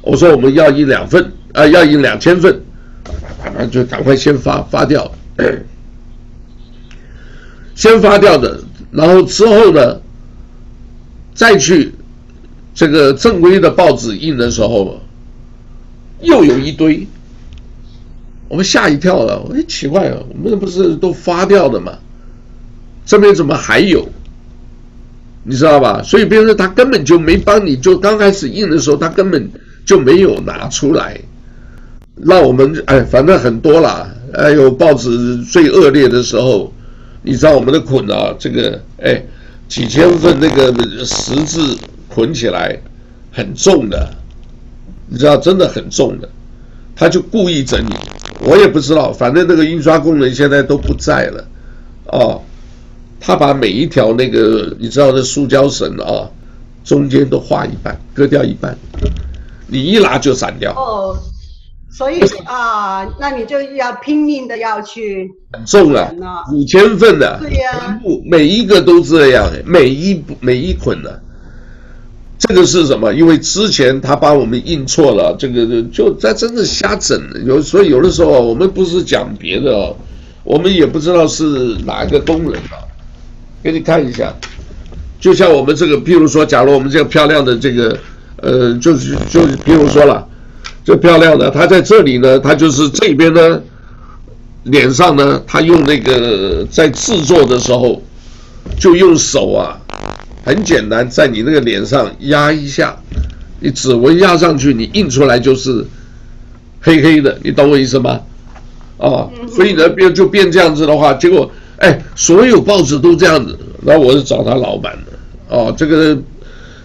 [0.00, 2.60] 我说我们要印两份，啊、要印两千份，
[3.52, 5.10] 那就赶快先发发掉，
[7.74, 8.60] 先发掉的，
[8.92, 10.00] 然后之后呢，
[11.34, 11.92] 再去
[12.72, 15.00] 这个正规的报纸印的时候，
[16.20, 17.04] 又有一堆，
[18.48, 21.92] 我们吓一跳了，哎，奇怪了，我们不是都发掉的吗？
[23.04, 24.06] 这边怎么还有？
[25.42, 26.02] 你知道吧？
[26.02, 29.48] 所以别人他根本就没帮你，就刚开始印的时候，他根本
[29.84, 31.18] 就没有拿出来。
[32.14, 34.08] 那我们哎，反正很多啦。
[34.34, 36.72] 哎呦，报纸最恶劣的时候，
[37.22, 39.22] 你知道我们的捆啊，这个哎
[39.68, 40.72] 几千份那个
[41.04, 41.76] 十字
[42.08, 42.76] 捆起来
[43.30, 44.08] 很重的，
[45.08, 46.28] 你知道真的很重的，
[46.94, 47.94] 他就故意整你。
[48.40, 51.44] 我也不知道，反正那个印刷工人现在都不在了，
[52.06, 52.42] 哦。
[53.18, 56.30] 他把每一条那个你知道的塑胶绳啊，
[56.84, 58.76] 中间都划一半，割掉一半，
[59.66, 60.72] 你一拿就散掉。
[60.74, 61.16] 哦，
[61.90, 65.28] 所以啊，那你就要拼命的要去。
[65.52, 66.12] 很重了，
[66.52, 67.98] 五千份的，对呀、啊，
[68.30, 71.20] 每一个都这样，每一每一捆的。
[72.38, 73.12] 这个是什么？
[73.14, 77.20] 因为之前他把我们印错了，这个就在真的瞎整。
[77.44, 79.96] 有所以有的时候我们不是讲别的哦，
[80.44, 82.84] 我们也不知道是哪一个工人啊。
[83.62, 84.32] 给你看一下，
[85.18, 87.98] 就像我们这个，譬如说，假如我们这个漂亮的这个，
[88.36, 90.24] 呃，就是就譬如说了，
[90.84, 93.60] 这漂亮的，他在这里呢，他就是这边呢，
[94.64, 98.00] 脸上呢，他用那个在制作的时候，
[98.78, 99.80] 就用手啊，
[100.46, 102.96] 很简单，在你那个脸上压一下，
[103.58, 105.84] 你指纹压上去，你印出来就是
[106.80, 108.20] 黑黑的，你懂我意思吗？
[108.96, 116.16] 啊，所以呢变就变这样子的话，结果哎，所有报纸都这样子，那我是找他老板的，啊，这个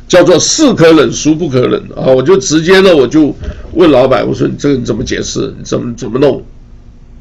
[0.08, 3.34] 叫做是可忍孰不可忍啊，我就直接呢我就
[3.74, 5.54] 问老板，我说你这个你怎么解释？
[5.56, 6.44] 你怎么怎么弄？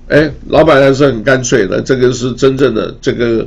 [0.09, 3.46] 哎，老板还是很干脆的，这个是真正的这个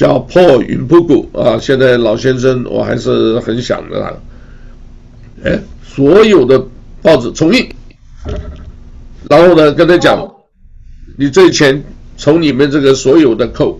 [0.00, 5.50] 叫 Paul Yunpugu 啊，现在老先生我还是很想着他。
[5.50, 6.58] 哎，所有的
[7.02, 7.68] 报纸重印，
[9.28, 10.26] 然后呢，跟他讲，
[11.18, 11.84] 你这钱
[12.16, 13.78] 从你们这个所有的扣，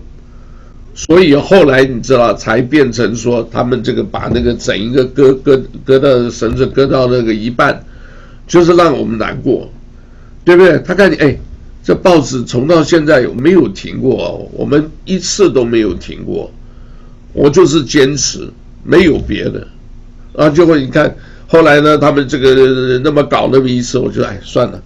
[0.94, 7.82] 所以后来你知道才变成说他们这个把那个整一个割割割到绳子割到那个一半，
[8.46, 9.66] 就是让我们难过，
[10.44, 10.78] 对不对？
[10.80, 11.34] 他看你哎，
[11.82, 14.48] 这报纸从到现在有没有停过？
[14.52, 16.50] 我们一次都没有停过，
[17.32, 18.48] 我就是坚持，
[18.84, 19.66] 没有别的，
[20.34, 21.14] 啊，结果你看。
[21.52, 24.80] 后来呢，他们这个那么搞那么一次，我就哎算了，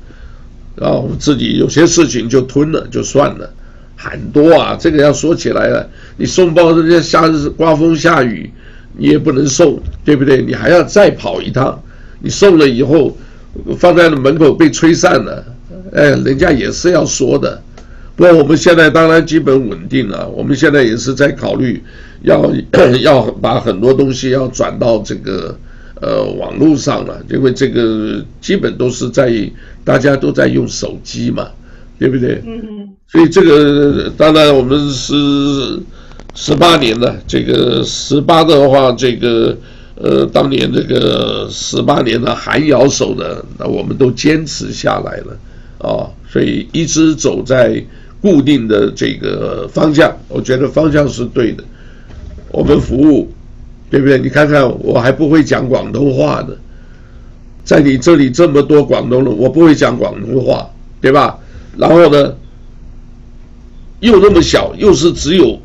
[0.75, 3.53] 然后自己有些事情就吞了，就算了。
[3.97, 8.51] 很多啊，这个要说起来了，你送报人家下日刮风下雨，
[8.97, 10.41] 你也不能送，对不对？
[10.41, 11.79] 你还要再跑一趟，
[12.21, 13.15] 你送了以后
[13.79, 15.45] 放在门口被吹散了，
[15.93, 17.61] 哎，人家也是要说的。
[18.17, 21.83] 不过我们现在当然基本稳定了，我们现在也是在考虑
[22.23, 22.51] 要
[23.03, 25.57] 要把很多东西要转到这个。
[26.01, 29.33] 呃，网络上了，因为这个基本都是在
[29.85, 31.49] 大家都在用手机嘛，
[31.99, 32.43] 对不对？
[32.45, 32.89] 嗯嗯。
[33.07, 35.15] 所以这个当然我们是
[36.35, 39.57] 十八年了，这个十八的话，这个
[39.95, 45.39] 呃，当年这个十八年的寒窑手的，那我们都坚持下来了
[45.85, 47.85] 啊，所以一直走在
[48.21, 51.63] 固定的这个方向，我觉得方向是对的，
[52.51, 53.31] 我们服务。
[53.91, 54.19] 对不对？
[54.19, 56.59] 你看看，我还不会讲广东话的，
[57.63, 60.69] 在你这里这么多广东人，我不会讲广东话，
[61.01, 61.39] 对吧？
[61.79, 62.35] 然后呢，
[64.01, 65.57] 又那么小，又是只有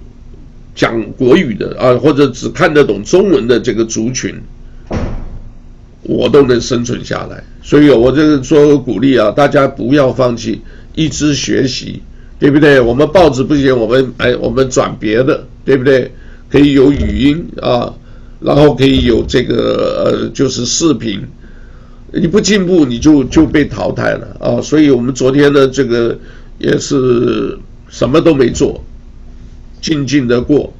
[0.75, 4.35] 讲国语的啊，或者只看得懂中文的这个族群，
[6.09, 7.43] 我都能生存下来。
[7.61, 10.59] 所以，我这个说鼓励啊，大家不要放弃，
[10.95, 12.01] 一直学习，
[12.39, 12.81] 对不对？
[12.81, 16.11] 我们报纸不行，我们哎，我们转别的，对不对？
[16.49, 17.93] 可以有语音啊。
[18.41, 21.19] 然后可以有这个呃，就是视频，
[22.13, 24.61] 你不进步你就就被淘汰了啊！
[24.61, 26.17] 所以我们昨天呢，这个
[26.57, 28.81] 也是什么都没做，
[29.81, 30.73] 静静的过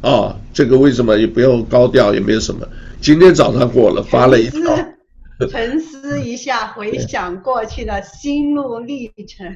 [0.00, 0.34] 啊。
[0.54, 2.66] 这个为什么也不要高调，也没有什么。
[3.04, 4.62] 今天早上过了，发了一条，
[5.50, 9.46] 沉思一下，回想过去的心路历程。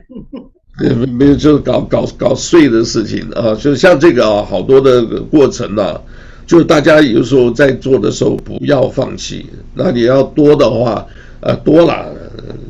[0.78, 5.98] 没没有，就是搞搞搞碎的事情啊，就像这个啊，好多的过程啊。
[6.46, 11.06] 就大家有时候在做的时候不要放弃，那你要多的话，
[11.40, 12.14] 呃，多了，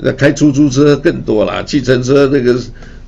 [0.00, 2.56] 那开出租车更多了，计程车那个，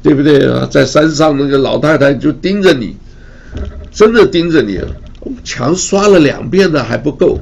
[0.02, 0.66] 对不对啊？
[0.68, 2.96] 在山上那个老太太就盯着你，
[3.92, 4.80] 真的盯着你，
[5.44, 7.38] 墙刷了两遍的还不够，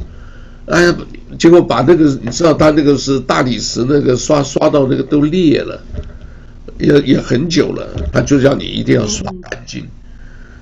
[0.68, 0.96] 哎呀，
[1.38, 5.80] 结果把那个你知道他那个是大理石那个刷刷到那个都裂了，
[6.78, 9.84] 也也很久了，他就叫你一定要刷干净。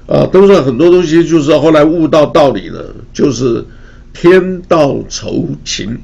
[0.07, 3.65] 啊，都是很多东西，就是后来悟到道理了，就是
[4.13, 5.99] 天道酬勤，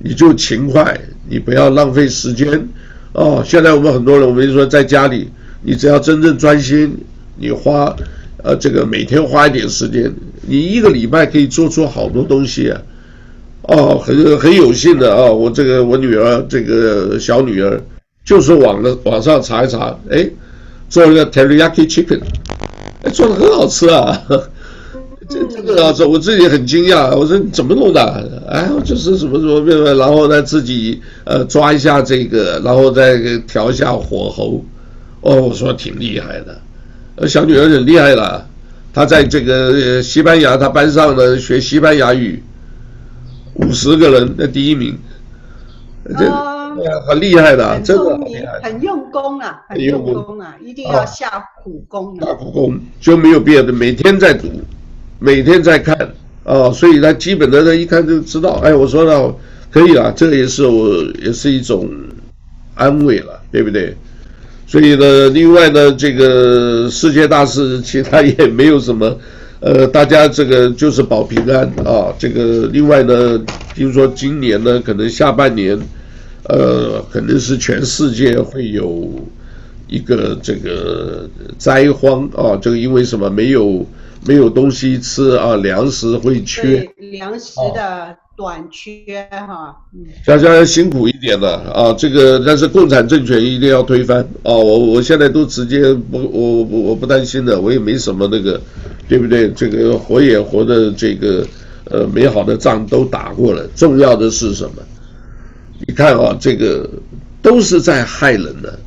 [0.00, 2.68] 你就勤快，你不要浪费时间。
[3.14, 5.30] 哦，现在我们很多人，我们就说在家里，
[5.62, 6.94] 你只要真正专心，
[7.38, 7.96] 你花，
[8.44, 12.82] 呃，这个每天花一点时间，你一个礼拜可以做出好多东西啊。
[13.68, 17.80] 哦，很很有幸的啊，我这个我女儿这个小女儿，
[18.24, 20.28] 就是网的网上查一查，哎，
[20.88, 22.20] 做了个 teriyaki chicken。
[23.04, 24.20] 哎，做的很好吃啊！
[25.28, 27.16] 这这个好吃，我自己很惊讶。
[27.16, 28.42] 我说你怎么弄的？
[28.48, 34.64] 哎，就是什么什么，然后呢自己呃抓一下这个，然后再调一下火候。
[35.20, 36.58] 哦，我说挺厉害的。
[37.14, 38.44] 呃，小女儿很厉害了，
[38.92, 42.42] 她在这个西班牙，她班上呢学西班牙语，
[43.54, 44.98] 五十个人的第一名。
[46.18, 46.52] 这。
[47.06, 52.16] 很厉害的，真的很厉害，很用功啊，很用功啊，一定要下苦功。
[52.18, 54.48] 下苦功就没有别的，每天在读，
[55.18, 55.94] 每天在看
[56.44, 58.52] 啊，所以他基本的他一看就知道。
[58.64, 59.36] 哎，我说了
[59.70, 61.86] 可以了，这个也是我也是一种
[62.74, 63.94] 安慰了，对不对？
[64.66, 69.14] 所以呢，另外呢，这个世界大事其他也没有什么，
[69.62, 72.12] 呃，大家这个就是保平安啊。
[72.18, 73.40] 这个另外呢，
[73.74, 75.78] 听说今年呢，可能下半年。
[76.48, 79.08] 呃，可能是全世界会有
[79.86, 83.30] 一个这个灾荒啊，这个因为什么？
[83.30, 83.86] 没有
[84.26, 89.72] 没有东西吃啊，粮食会缺，粮食的短缺哈。
[90.26, 94.50] 家家辛苦一点了啊，这个但是共产政权一定要推翻啊。
[94.52, 98.60] 我我现在都直接不我我我不担心的，我也没什么那个，
[99.12, 99.50] 对不对？
[99.50, 101.46] 这个活也活的这个
[101.90, 104.82] 呃美好的仗都打过了，重要的是什么？
[105.86, 106.88] 你看啊，这个
[107.42, 108.78] 都是在害人的，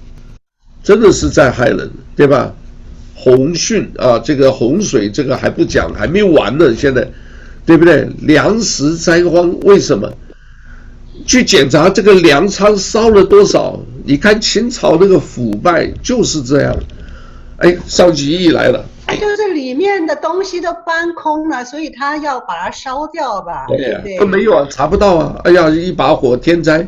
[0.83, 2.51] 真的是在害人，对吧？
[3.13, 7.07] 洪汛啊，这个洪水这个还不讲，还没完呢，现在。
[7.67, 8.07] 对不对？
[8.21, 10.11] 粮食灾荒为什么？
[11.25, 13.79] 去检查这个粮仓烧了多少？
[14.03, 16.75] 你看清朝那个腐败就是这样。
[17.57, 23.65] 哎，上级一来了，就是里面的东西都搬空了，所以他要把它烧掉吧？
[23.67, 25.39] 对呀、没有啊，查不到啊。
[25.43, 26.85] 哎呀，一把火，天灾，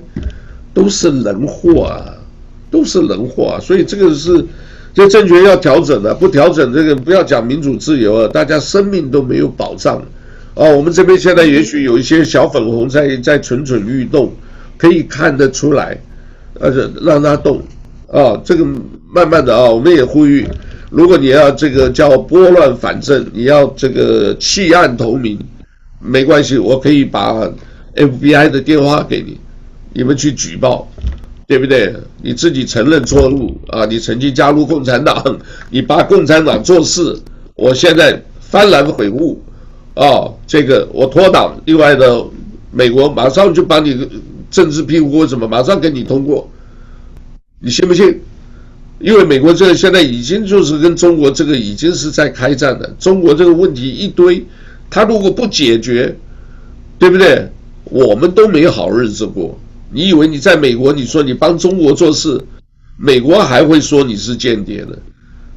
[0.74, 2.03] 都是人祸啊，
[2.72, 3.59] 都是人祸啊。
[3.61, 4.45] 所以这个是，
[4.93, 10.01] 这政权要调整的，不调整这个，不要讲民主自由啊，大家生命都没有保障。
[10.55, 14.34] 哦，我们这边现在也许有一些小粉红在在蠢蠢欲动，
[14.76, 15.95] 可以看得出来，
[16.59, 17.61] 而且让他动，
[18.11, 18.65] 啊，这个
[19.13, 20.47] 慢慢的啊，我们也呼吁，
[20.89, 25.38] 如果你要这个叫拨乱反正，你要这个弃暗投明，
[25.99, 27.49] 没关系，我可以把
[27.95, 29.38] FBI 的电话给你，
[29.93, 30.88] 你们去举报，
[31.45, 31.93] 对不对？
[32.21, 37.17] 你自己承认错误啊，你曾经加入共产党，你帮共产党做事，
[37.55, 38.21] 我现在
[38.51, 39.41] 幡然悔悟。
[39.99, 42.23] 啊，这个我脱党，另外的
[42.69, 44.07] 美国马上就把你
[44.51, 46.47] 政治庇护或什么，马上给你通过，
[47.59, 48.21] 你信不信？
[49.00, 54.43] 因为美国这个现在已经就是跟中国这个已经是在开战了，中国这个问题一堆，
[54.89, 56.16] 他如果不解决，
[56.98, 57.48] 对不对？
[57.86, 59.58] 我们都没好日子过。
[59.91, 62.41] 你以为你在美国，你说你帮中国做事，
[62.98, 64.98] 美国还会说你是间谍的，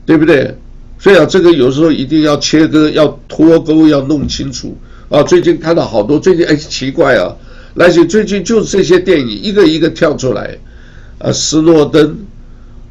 [0.07, 0.55] 对不对？
[0.99, 4.77] 所以啊，这个有时候一定要切割，要脱钩，要弄清楚
[5.09, 5.23] 啊。
[5.23, 7.35] 最近看到好多，最近哎奇怪啊，
[7.75, 10.59] 而且最近就是这些电影一个一个跳出来，
[11.19, 12.17] 啊，斯诺登，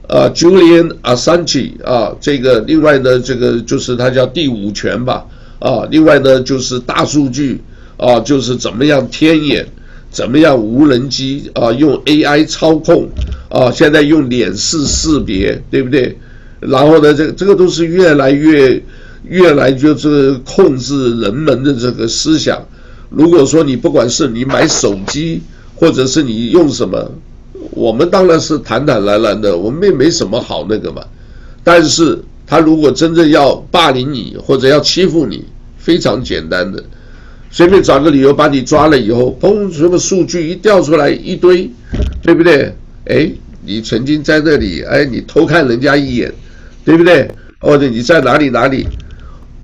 [0.10, 5.24] 啊，Julian Assange 啊，这个另外呢，这个就是他叫第五权吧，
[5.60, 7.62] 啊，另外呢就是大数据
[7.96, 9.68] 啊，就是怎么样天眼，
[10.10, 13.08] 怎么样无人机啊，用 AI 操控
[13.50, 16.18] 啊，现在用脸识识别，对不对？
[16.60, 18.82] 然后呢，这个这个都是越来越，
[19.24, 22.60] 越来就是控制人们的这个思想。
[23.12, 25.42] 如果说你不管是你买手机，
[25.76, 27.12] 或者是你用什么，
[27.72, 31.04] 我们当然是坦坦然然的，我们也没什么好那个嘛。
[31.64, 35.46] 但是他如果真正要霸凌你或者要欺负你，
[35.78, 36.84] 非常简单的，
[37.52, 41.70] 随便找个理由把你抓了以后，砰，什么数据一调出来一堆，
[42.22, 42.74] 对不对？
[43.06, 43.32] 哎，
[43.66, 46.34] 你曾经在那里，哎，你偷看人家一眼。
[46.86, 47.30] 对不对？
[47.60, 48.88] 或者你在哪里哪里？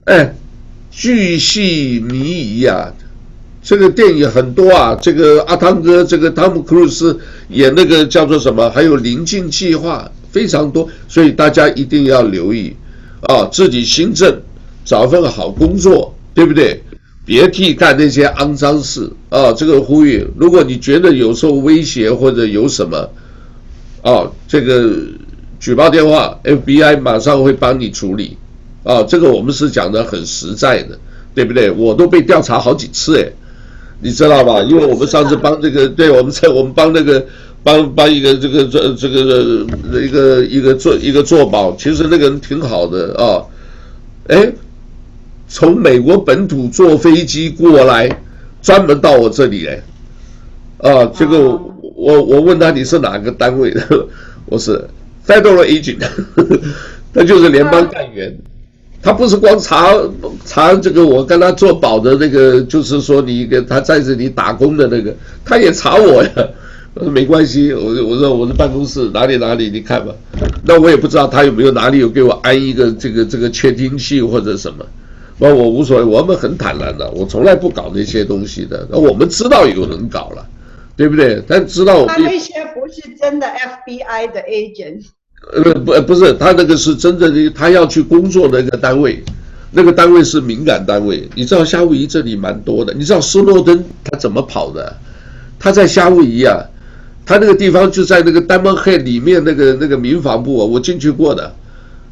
[0.04, 0.36] 哎，
[0.92, 2.94] 巨细靡遗啊！
[3.66, 4.96] 这个电影很多啊。
[5.02, 8.70] 这个阿汤哥，这个汤姆·克鲁斯演那个叫做什么？
[8.70, 12.74] 还有《临近计划》非常多，所以大家一定要留意
[13.22, 13.50] 啊！
[13.52, 14.40] 自己新政，
[14.86, 16.82] 找份好工作，对不对？
[17.26, 19.52] 别替干那些肮脏事啊！
[19.52, 23.10] 这个呼吁，如果你觉得有受威胁或者有什么
[24.04, 24.92] 啊，这个。
[25.58, 28.38] 举报电话，FBI 马上会帮你处理，
[28.84, 31.00] 啊，这个我们是讲的很实在的，
[31.34, 31.72] 对不对？
[31.72, 33.32] 我都被调查好几次，哎，
[34.00, 34.62] 你知道吧？
[34.62, 37.26] 因为我们上次帮这个，对，我们在我们帮那个
[37.64, 39.66] 帮帮一个这个这这个
[40.02, 43.42] 一个一个做一个做保，其实那个人挺好的啊，
[44.28, 44.52] 哎，
[45.48, 48.10] 从美国本土坐飞机过来，
[48.62, 49.84] 专门到我这里来，
[50.78, 51.50] 啊，这个
[51.96, 54.08] 我我问他你是哪个单位的，
[54.46, 54.84] 我是。
[55.28, 56.08] Federal agent，
[57.12, 58.32] 他就是联邦干员，
[59.06, 59.94] 他不是光查
[60.46, 66.32] 查这个我跟他做保的那个，就是说你跟他在这里打工的那个，他也查我呀。
[66.96, 70.12] 我说没关系，我我说我的办公室哪里哪里，你看吧。
[70.66, 74.84] 那我也不知道他有没有哪里有给我安一个这个这个窃听器或者什么，
[75.38, 78.88] 那我无所谓，我们很坦然的，我从来不搞那些东西的。
[78.90, 80.44] 那我们知道有人搞了。
[80.98, 81.44] 对不对？
[81.46, 85.04] 但知道我们他那些不是真的 FBI 的 agent，
[85.54, 89.24] 呃不不是，他那个是真正的，他要去工作的那个单位，
[89.72, 91.30] 那个单位是敏感单位。
[91.36, 94.96] 你知道夏威夷这里蛮多的，你知道斯诺登他怎么跑的？
[95.60, 96.64] 他在夏威夷啊，
[97.26, 101.54] 他那个地方就在那个 Diamond Head 里面那个那个民防部啊，我进去过的，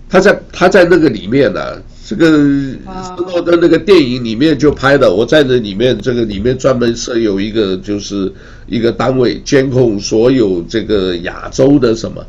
[0.09, 1.77] 他在他在那个里面呢、啊。
[2.05, 8.31] 这个斯诺登那个电影里面就拍的，我在这里面，这个里面专门设有一个，就是
[8.67, 12.21] 一个单位监控所有这个亚洲的什么。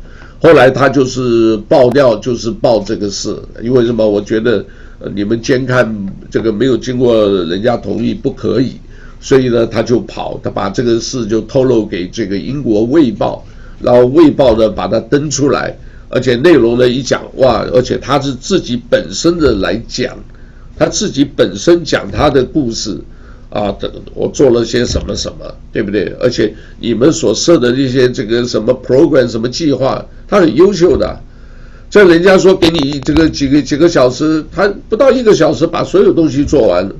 [0.45, 4.07] 后来他就是爆料，就是报这个事，因为什么？
[4.07, 4.63] 我觉得
[5.15, 5.83] 你们监看
[6.29, 8.73] 这个没有经过人家同意不可以，
[9.19, 13.43] 所以呢，他就跑，他把这个事就透露给这个英国卫报，
[13.81, 15.75] 然后卫报呢把它登出来，
[16.09, 20.15] 而且内容呢一讲哇，而且他是自己本身的来讲，
[20.77, 22.95] 他自己本身讲他的故事
[23.55, 23.73] 啊，
[24.13, 26.13] 我做了些什么什么，对不对？
[26.19, 31.17] 而且你们所设的那些这个什么 program 什么计划，他很优秀的，
[31.89, 36.91] 这人家说给你这个几个几个小时，他不到一个小时把所有东西做完。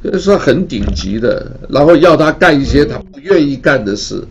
[0.00, 4.22] 这是很顶级的，然后要他干一些他不愿意干的事，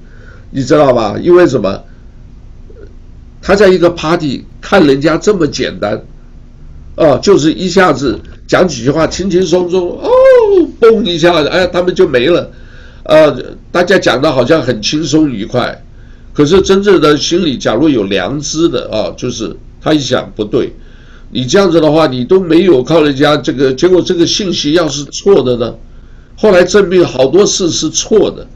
[0.51, 1.17] 你知道吧？
[1.21, 1.83] 因为什么？
[3.41, 6.01] 他在一个 party 看人家这么简单，
[6.95, 9.99] 哦，就是一下子讲几句话，轻轻松松，
[10.79, 12.51] 嘣一下，哎，他们就没了，
[13.03, 13.35] 呃，
[13.71, 15.83] 大家讲的好像很轻松愉快，
[16.33, 20.71] 可是真正的心里，假如有良知的啊，就是他一想不对。
[21.29, 25.75] 你这样子的话，你都没有靠人家这个，结果这个信息要是错的呢？
[26.37, 28.47] 后来证明好多事是错的，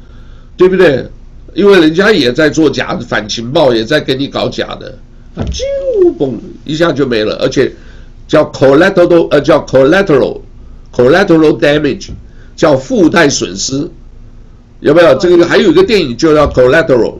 [0.56, 1.06] 对不对？
[1.54, 4.97] 因为人家也在做假的反情报，也在给你搞假的，
[5.36, 6.32] 啊，就嘣
[6.64, 7.70] 一下就没了，而且
[8.26, 10.39] 叫 collateral 呃叫 collateral
[10.93, 12.09] collateral damage，
[12.55, 13.89] 叫附带损失，
[14.79, 15.15] 有没有？
[15.15, 17.15] 这个还有一个电影就叫 collateral，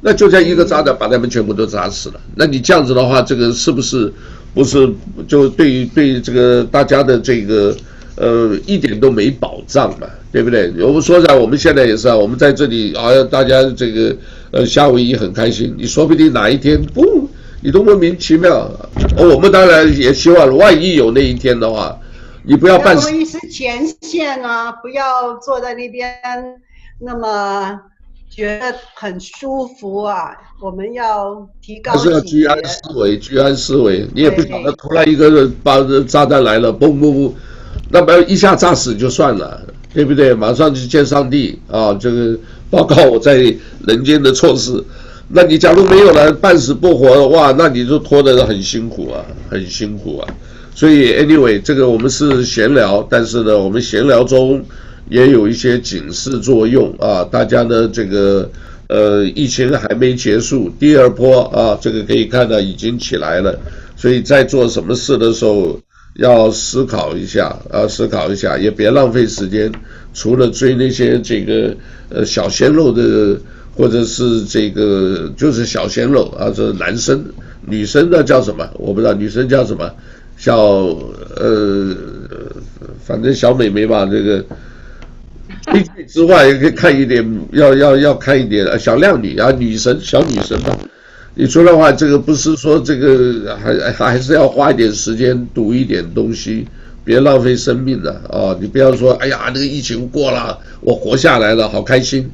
[0.00, 2.20] 那就这样一个炸弹把他们全部都炸死了。
[2.34, 4.12] 那你这样子的话，这个是不是？
[4.54, 4.88] 不是，
[5.28, 7.76] 就对于对于这个大家的这个
[8.16, 10.72] 呃一点都没保障嘛，对不对？
[10.80, 14.16] 我们说在我们现在也是啊，我们在这里啊，大家这个
[14.50, 17.28] 呃夏威夷很开心，你说不定哪一天不，
[17.60, 18.68] 你都莫名其妙。
[19.16, 21.96] 哦，我们当然也希望，万一有那一天的话，
[22.48, 22.98] 你不要办。
[22.98, 26.10] 夏威夷是前线啊，不要坐在那边
[26.98, 27.78] 那么。
[28.30, 30.30] 觉得很舒服啊！
[30.60, 31.96] 我们要提高。
[31.96, 34.06] 是要居安思危，居安思危。
[34.14, 37.32] 你也不晓得突然一个人把炸弹来了，嘣嘣嘣，
[37.90, 39.60] 那么一下炸死就算了，
[39.92, 40.34] 对不对？
[40.34, 41.92] 马上去见上帝啊！
[41.94, 42.38] 这个
[42.70, 43.34] 报告我在
[43.86, 44.84] 人间的错事。
[45.28, 50.28] 那你假如没有了，半死不活的话，那你就拖得很辛苦啊，很辛苦啊。
[50.74, 54.64] 所以，anyway，这个我们是闲聊，但是呢，我们闲聊中。
[55.10, 57.24] 也有一些警示作用啊！
[57.24, 58.46] 大家呢，这个
[58.88, 63.58] 呃，疫情还没结束，第二波啊，这个可以看到已经起来了。
[63.96, 65.80] 所以在做什么事的时候，
[66.16, 69.72] 要思考一下啊，思考一下，也别浪费时间。
[70.12, 71.74] 除了追那些这个
[72.10, 73.40] 呃小鲜肉的，
[73.78, 77.24] 或者是这个就是小鲜肉啊，这男生、
[77.64, 78.68] 女生的叫什么？
[78.74, 79.88] 我不知道女生叫什么，
[80.36, 80.56] 小
[81.36, 81.94] 呃，
[83.04, 84.44] 反正小美眉吧，这个。
[85.74, 90.76] 英语之外也可以看一点，要要要看一点小靓女啊，女神小女神嘛。
[91.34, 96.66] 你说的话，这个不是说这个还还是要花一点时间读一点东西，
[97.04, 98.56] 别浪费生命了啊！
[98.60, 102.28] 你不要说，哎呀，那个疫情过了，我活下来了，好开心。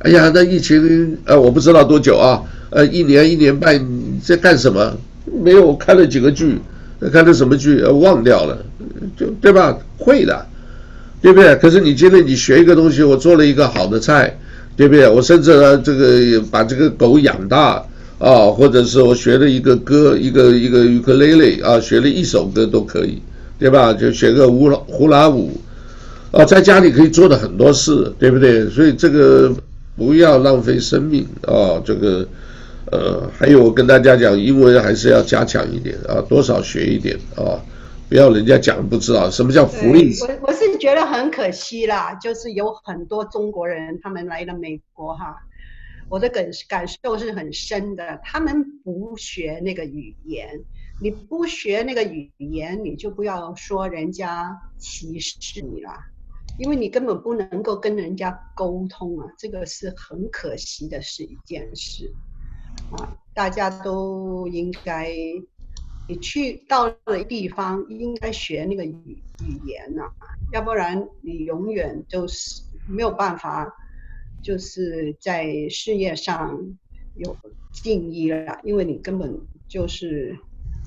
[0.00, 3.80] 哎呀，那疫情呃，我不知道多久啊，呃，一年一年半
[4.22, 4.96] 在干什么？
[5.42, 6.58] 没有，看了几个剧，
[7.12, 8.56] 看了什么剧，呃忘掉了，
[9.16, 9.76] 就对吧？
[9.96, 10.46] 会的。
[11.20, 11.52] 对不对？
[11.56, 14.38] 可是你今天你学一个东西，我做了一个好的菜，
[14.76, 15.08] 对不对？
[15.08, 17.84] 我甚至呢，这个把这个狗养大
[18.20, 23.20] 啊，或者是我学了一个歌，一个一个尤克里里啊，学了一首歌都可以，
[23.58, 23.92] 对吧？
[23.92, 25.50] 就学个乌呼啦舞，
[26.30, 28.70] 啊，在家里可以做的很多事，对不对？
[28.70, 29.52] 所以这个
[29.98, 32.26] 不要浪费生命啊，这个
[32.92, 37.60] 呃，还有我跟大家讲，英文还是要加强一点啊，多少学一点啊。
[38.08, 40.14] 不要人家讲不知道什么叫福利。
[40.22, 45.36] 我我是觉得很可惜啦，就是有很多中国人他们来了美国哈，
[46.08, 48.18] 我的感感受是很深的。
[48.24, 50.48] 他们不学那个语言，
[51.02, 56.06] 你不学那个语言，你就不要说人家歧视你啦，
[56.58, 62.12] 因为你根本不能够跟人家沟通啊，这个是很可惜的是一件事
[62.92, 65.12] 啊，大家都应该。
[66.10, 73.70] 你去到了地方，应该学那个语语言呐、啊，要不然你永远就是没有办法，
[74.42, 76.58] 就是在事业上
[77.14, 77.36] 有
[77.72, 79.38] 进益了，因为你根本
[79.68, 80.34] 就是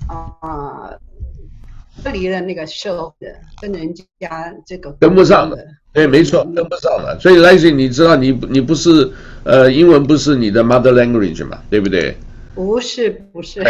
[0.07, 0.99] 啊，
[2.03, 5.57] 脱离了那个社会的，跟人家这个跟不上的，
[5.93, 7.17] 对，没错，跟不上了。
[7.19, 9.11] 所以 Lacy，你知道你你不是
[9.43, 12.15] 呃，英文不是你的 mother language 嘛，对不对？
[12.53, 13.61] 不是 不是，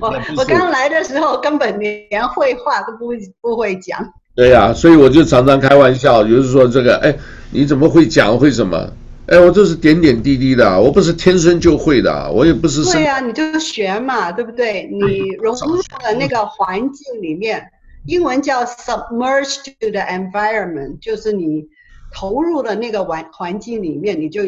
[0.00, 3.98] 我我刚来的时候根本连会话都不不会讲。
[4.34, 7.14] 对呀、啊，所以我就常常开玩笑，就是说这个，哎，
[7.50, 8.90] 你怎么会讲会什么？
[9.32, 12.84] 哎，我就是点点滴滴的，我不是天生就会的，我也不是。
[12.92, 14.86] 对呀、啊，你就学嘛，对不对？
[14.92, 17.70] 你融入了那个环境里面，
[18.04, 21.64] 英文叫 submerge to the environment，就是你
[22.12, 24.42] 投入了那个环环境里面，你就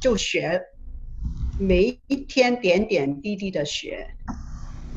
[0.00, 0.60] 就学，
[1.60, 4.08] 每一天点点滴滴的学。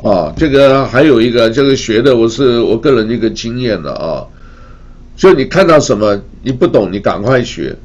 [0.04, 4.26] 啊，这个还有一个这个学的，我是我个人的一个经验的啊，
[5.16, 7.76] 就你看到什么你不懂，你赶快学，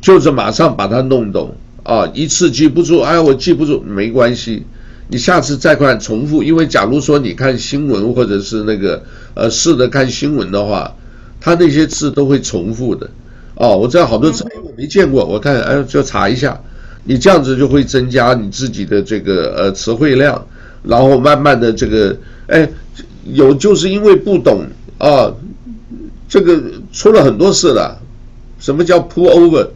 [0.00, 4.64] 就是马上把它弄懂啊，一次记不住，哎，我记不住没关系，
[5.08, 9.02] 你下次再看重复，因为假如说你看新闻或者是那个
[9.34, 10.94] 呃试着看新闻的话，
[11.40, 13.10] 它那些字都会重复的，
[13.54, 16.60] 哦，我知道好多字我没见过，我看哎就查一下，
[17.04, 20.46] 你这样子就会增加你自己的这个呃词汇量。
[20.84, 22.66] 然后慢慢的这个，哎，
[23.24, 24.64] 有就是因为不懂
[24.96, 25.28] 啊，
[26.28, 28.00] 这个出了很多事了。
[28.60, 29.68] 什么叫 pull over？pull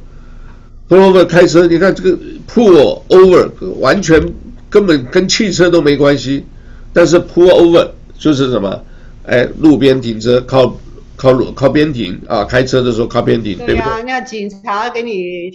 [0.98, 2.18] over 开车，你看这个
[2.48, 4.20] pull over 完全
[4.68, 6.44] 根本跟汽车都没关系，
[6.92, 7.88] 但是 pull over
[8.18, 8.84] 就是什么？
[9.24, 10.76] 哎，路边停车，靠
[11.16, 14.02] 靠路靠边停啊，开车的时候靠边停，对不对？
[14.04, 15.50] 那警察给你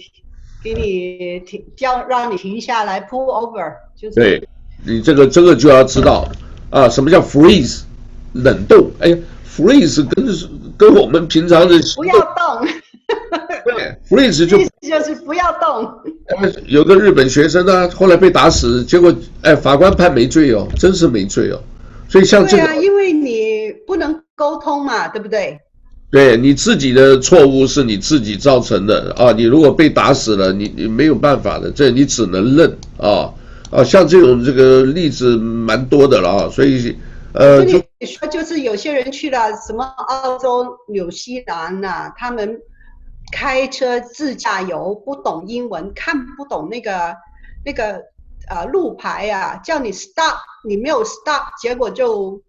[0.64, 4.14] 给你停，叫让你停下来 pull over，就是。
[4.14, 4.48] 对。
[4.86, 6.24] 你这个这个就要知道
[6.70, 7.80] 啊，什么叫 freeze
[8.32, 8.88] 冷冻？
[9.00, 9.08] 哎
[9.44, 10.24] ，freeze 跟
[10.76, 12.68] 跟我们平常的不要动，
[14.10, 15.90] 对，freeze 就就是不要动。
[16.66, 21.60] 有个日本学生呢，后来被打死，结果哎，法官判没罪哦，真是没罪哦。
[22.08, 25.58] 所以像这个，对啊，因为你不能沟通嘛，对不对？
[26.10, 33.32] 对，你自己的错误是你自己造成的啊，你如果被打死了，你你没有办法的，这你只能认啊。
[33.70, 36.96] 啊，像这种这个例子蛮多的了啊，所以，
[37.34, 42.58] 呃，就你说就是有些人去了什么澳洲、纽西兰呐，他们
[43.32, 47.16] 开车自驾游不懂英文，看不懂那个
[47.64, 48.04] 那个
[48.48, 52.42] 呃路牌啊，叫你 stop，你没有 stop，结果就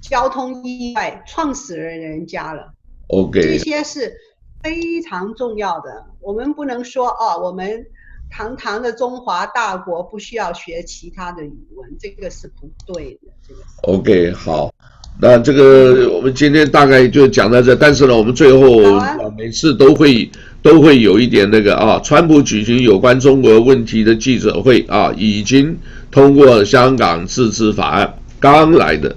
[0.00, 2.72] 交通意外撞死了人家了。
[3.08, 4.16] OK，这些是
[4.62, 7.86] 非常重要的，我们不能说哦，我们。
[8.32, 13.32] 堂堂的中华大国不需要学其他的语文，这个是不对的。
[13.42, 14.72] 这个 OK 好，
[15.18, 20.30] 那这个我们今天大概就讲到这，但是呢，我们最后啊每次都会
[20.62, 25.76] 都会有一点那个啊，川普举行有关中国问题的记者会啊，已经
[26.10, 29.16] 通过香港自治法案，刚来的，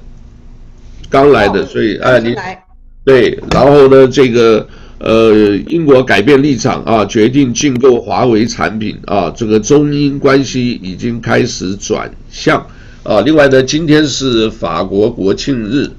[1.09, 2.33] 刚来的，所以哎你
[3.03, 4.67] 对，然后呢这个。
[4.99, 12.65] 呃，英国改变立场啊，决定禁购华为产品啊，这个中英关系已经开始转向
[13.03, 13.21] 啊。
[13.21, 15.89] 另外呢，今天是法国国庆日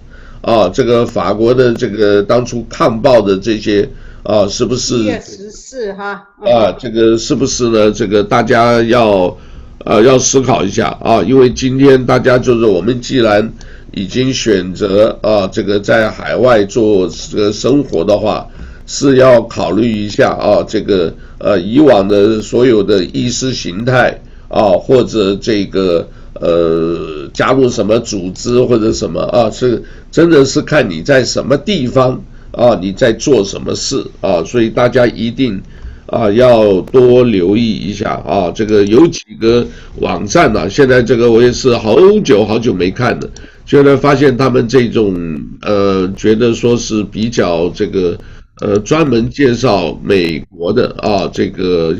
[0.40, 3.88] 啊，这个法国的这个当初抗暴的这些
[4.22, 5.04] 啊，是不是？
[5.04, 6.26] 月十四哈。
[6.40, 7.90] 啊，这个是不是呢？
[7.90, 9.36] 这个大家要
[9.84, 13.52] 呃要思考一下啊，因为今天大家就是我们既然
[13.92, 18.48] 已经选择啊，这个在海外做这个生活的话。
[18.86, 26.06] 是要考虑一下啊，这个呃以往的所有的意识形态啊，或者这个
[26.40, 35.60] 呃加入什么组织或者什么啊，是真的是看你在什么地方啊，你在做什么事啊，所以大家一定
[36.06, 38.50] 啊要多留意一下啊。
[38.54, 39.66] 这个有几个
[40.00, 43.30] 网站呢，现在这个我也是好久好久没看了，
[43.66, 45.14] 现在发现他们这种
[45.62, 48.18] 呃觉得说是比较这个。
[48.60, 51.92] 呃，专门介绍美国的啊，这个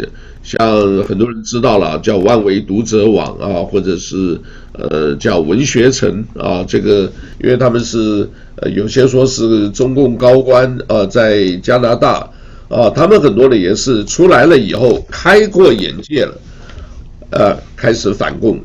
[0.45, 4.38] 像很多人知道了，叫万维读者网啊，或者是
[4.72, 7.11] 呃叫文学城啊，这个
[7.42, 12.30] 因为他们是呃有些说是中共高官啊，在加拿大
[12.68, 16.34] 啊，他们很多的也是出来了以后开阔眼界了，
[17.30, 18.61] 呃，开始反共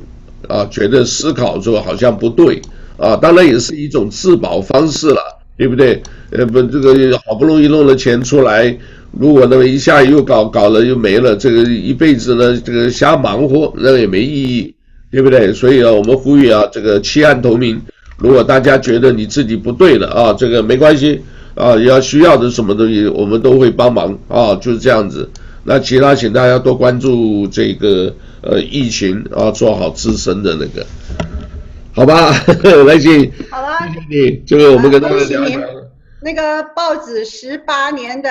[0.49, 2.61] 啊，觉得思考说好像不对
[2.97, 5.21] 啊，当然也是一种自保方式了，
[5.57, 6.03] 对不对？
[6.32, 8.77] 呃不，这个好不容易弄了钱出来，
[9.12, 14.74] 如果那么一下又搞搞了又没了，这个一辈子呢，这个瞎忙活那也没意义，
[15.12, 15.51] 对不对？
[15.53, 17.82] 所以啊，我们呼吁啊，这个弃暗投明。
[18.18, 21.22] 如果大家觉得你自己不对了啊，这个没关系
[21.55, 25.30] 啊，要需要的什么东西，我们都会帮忙啊，就是这样子。
[25.64, 30.86] 那其他请大家多关注这个呃疫情啊，做好自身的那个，
[31.93, 32.32] 好吧？
[32.86, 35.68] 来信，好了，谢谢你，这个我们跟大家聊一聊。
[36.22, 38.30] 那个报纸十八年的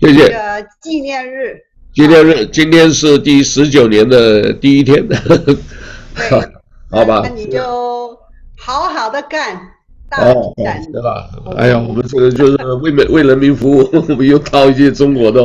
[0.00, 0.28] 谢谢。
[0.28, 1.56] 这个纪念日，
[1.92, 5.16] 纪念日，今天是第十九年的第一天，对，
[6.90, 8.16] 好吧，那你就
[8.58, 9.60] 好好的干，
[10.08, 10.18] 大
[10.64, 11.28] 胆，对吧？
[11.56, 15.42] 哎呀，我们这个就是为民为人民服务， 我们又靠一些中国的，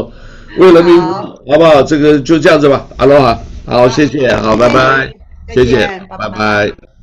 [0.58, 1.82] 为人民服务，好不好？
[1.84, 5.12] 这个就这样子吧，阿罗哈，好，谢谢，好，拜拜，
[5.54, 6.95] 谢谢，拜拜。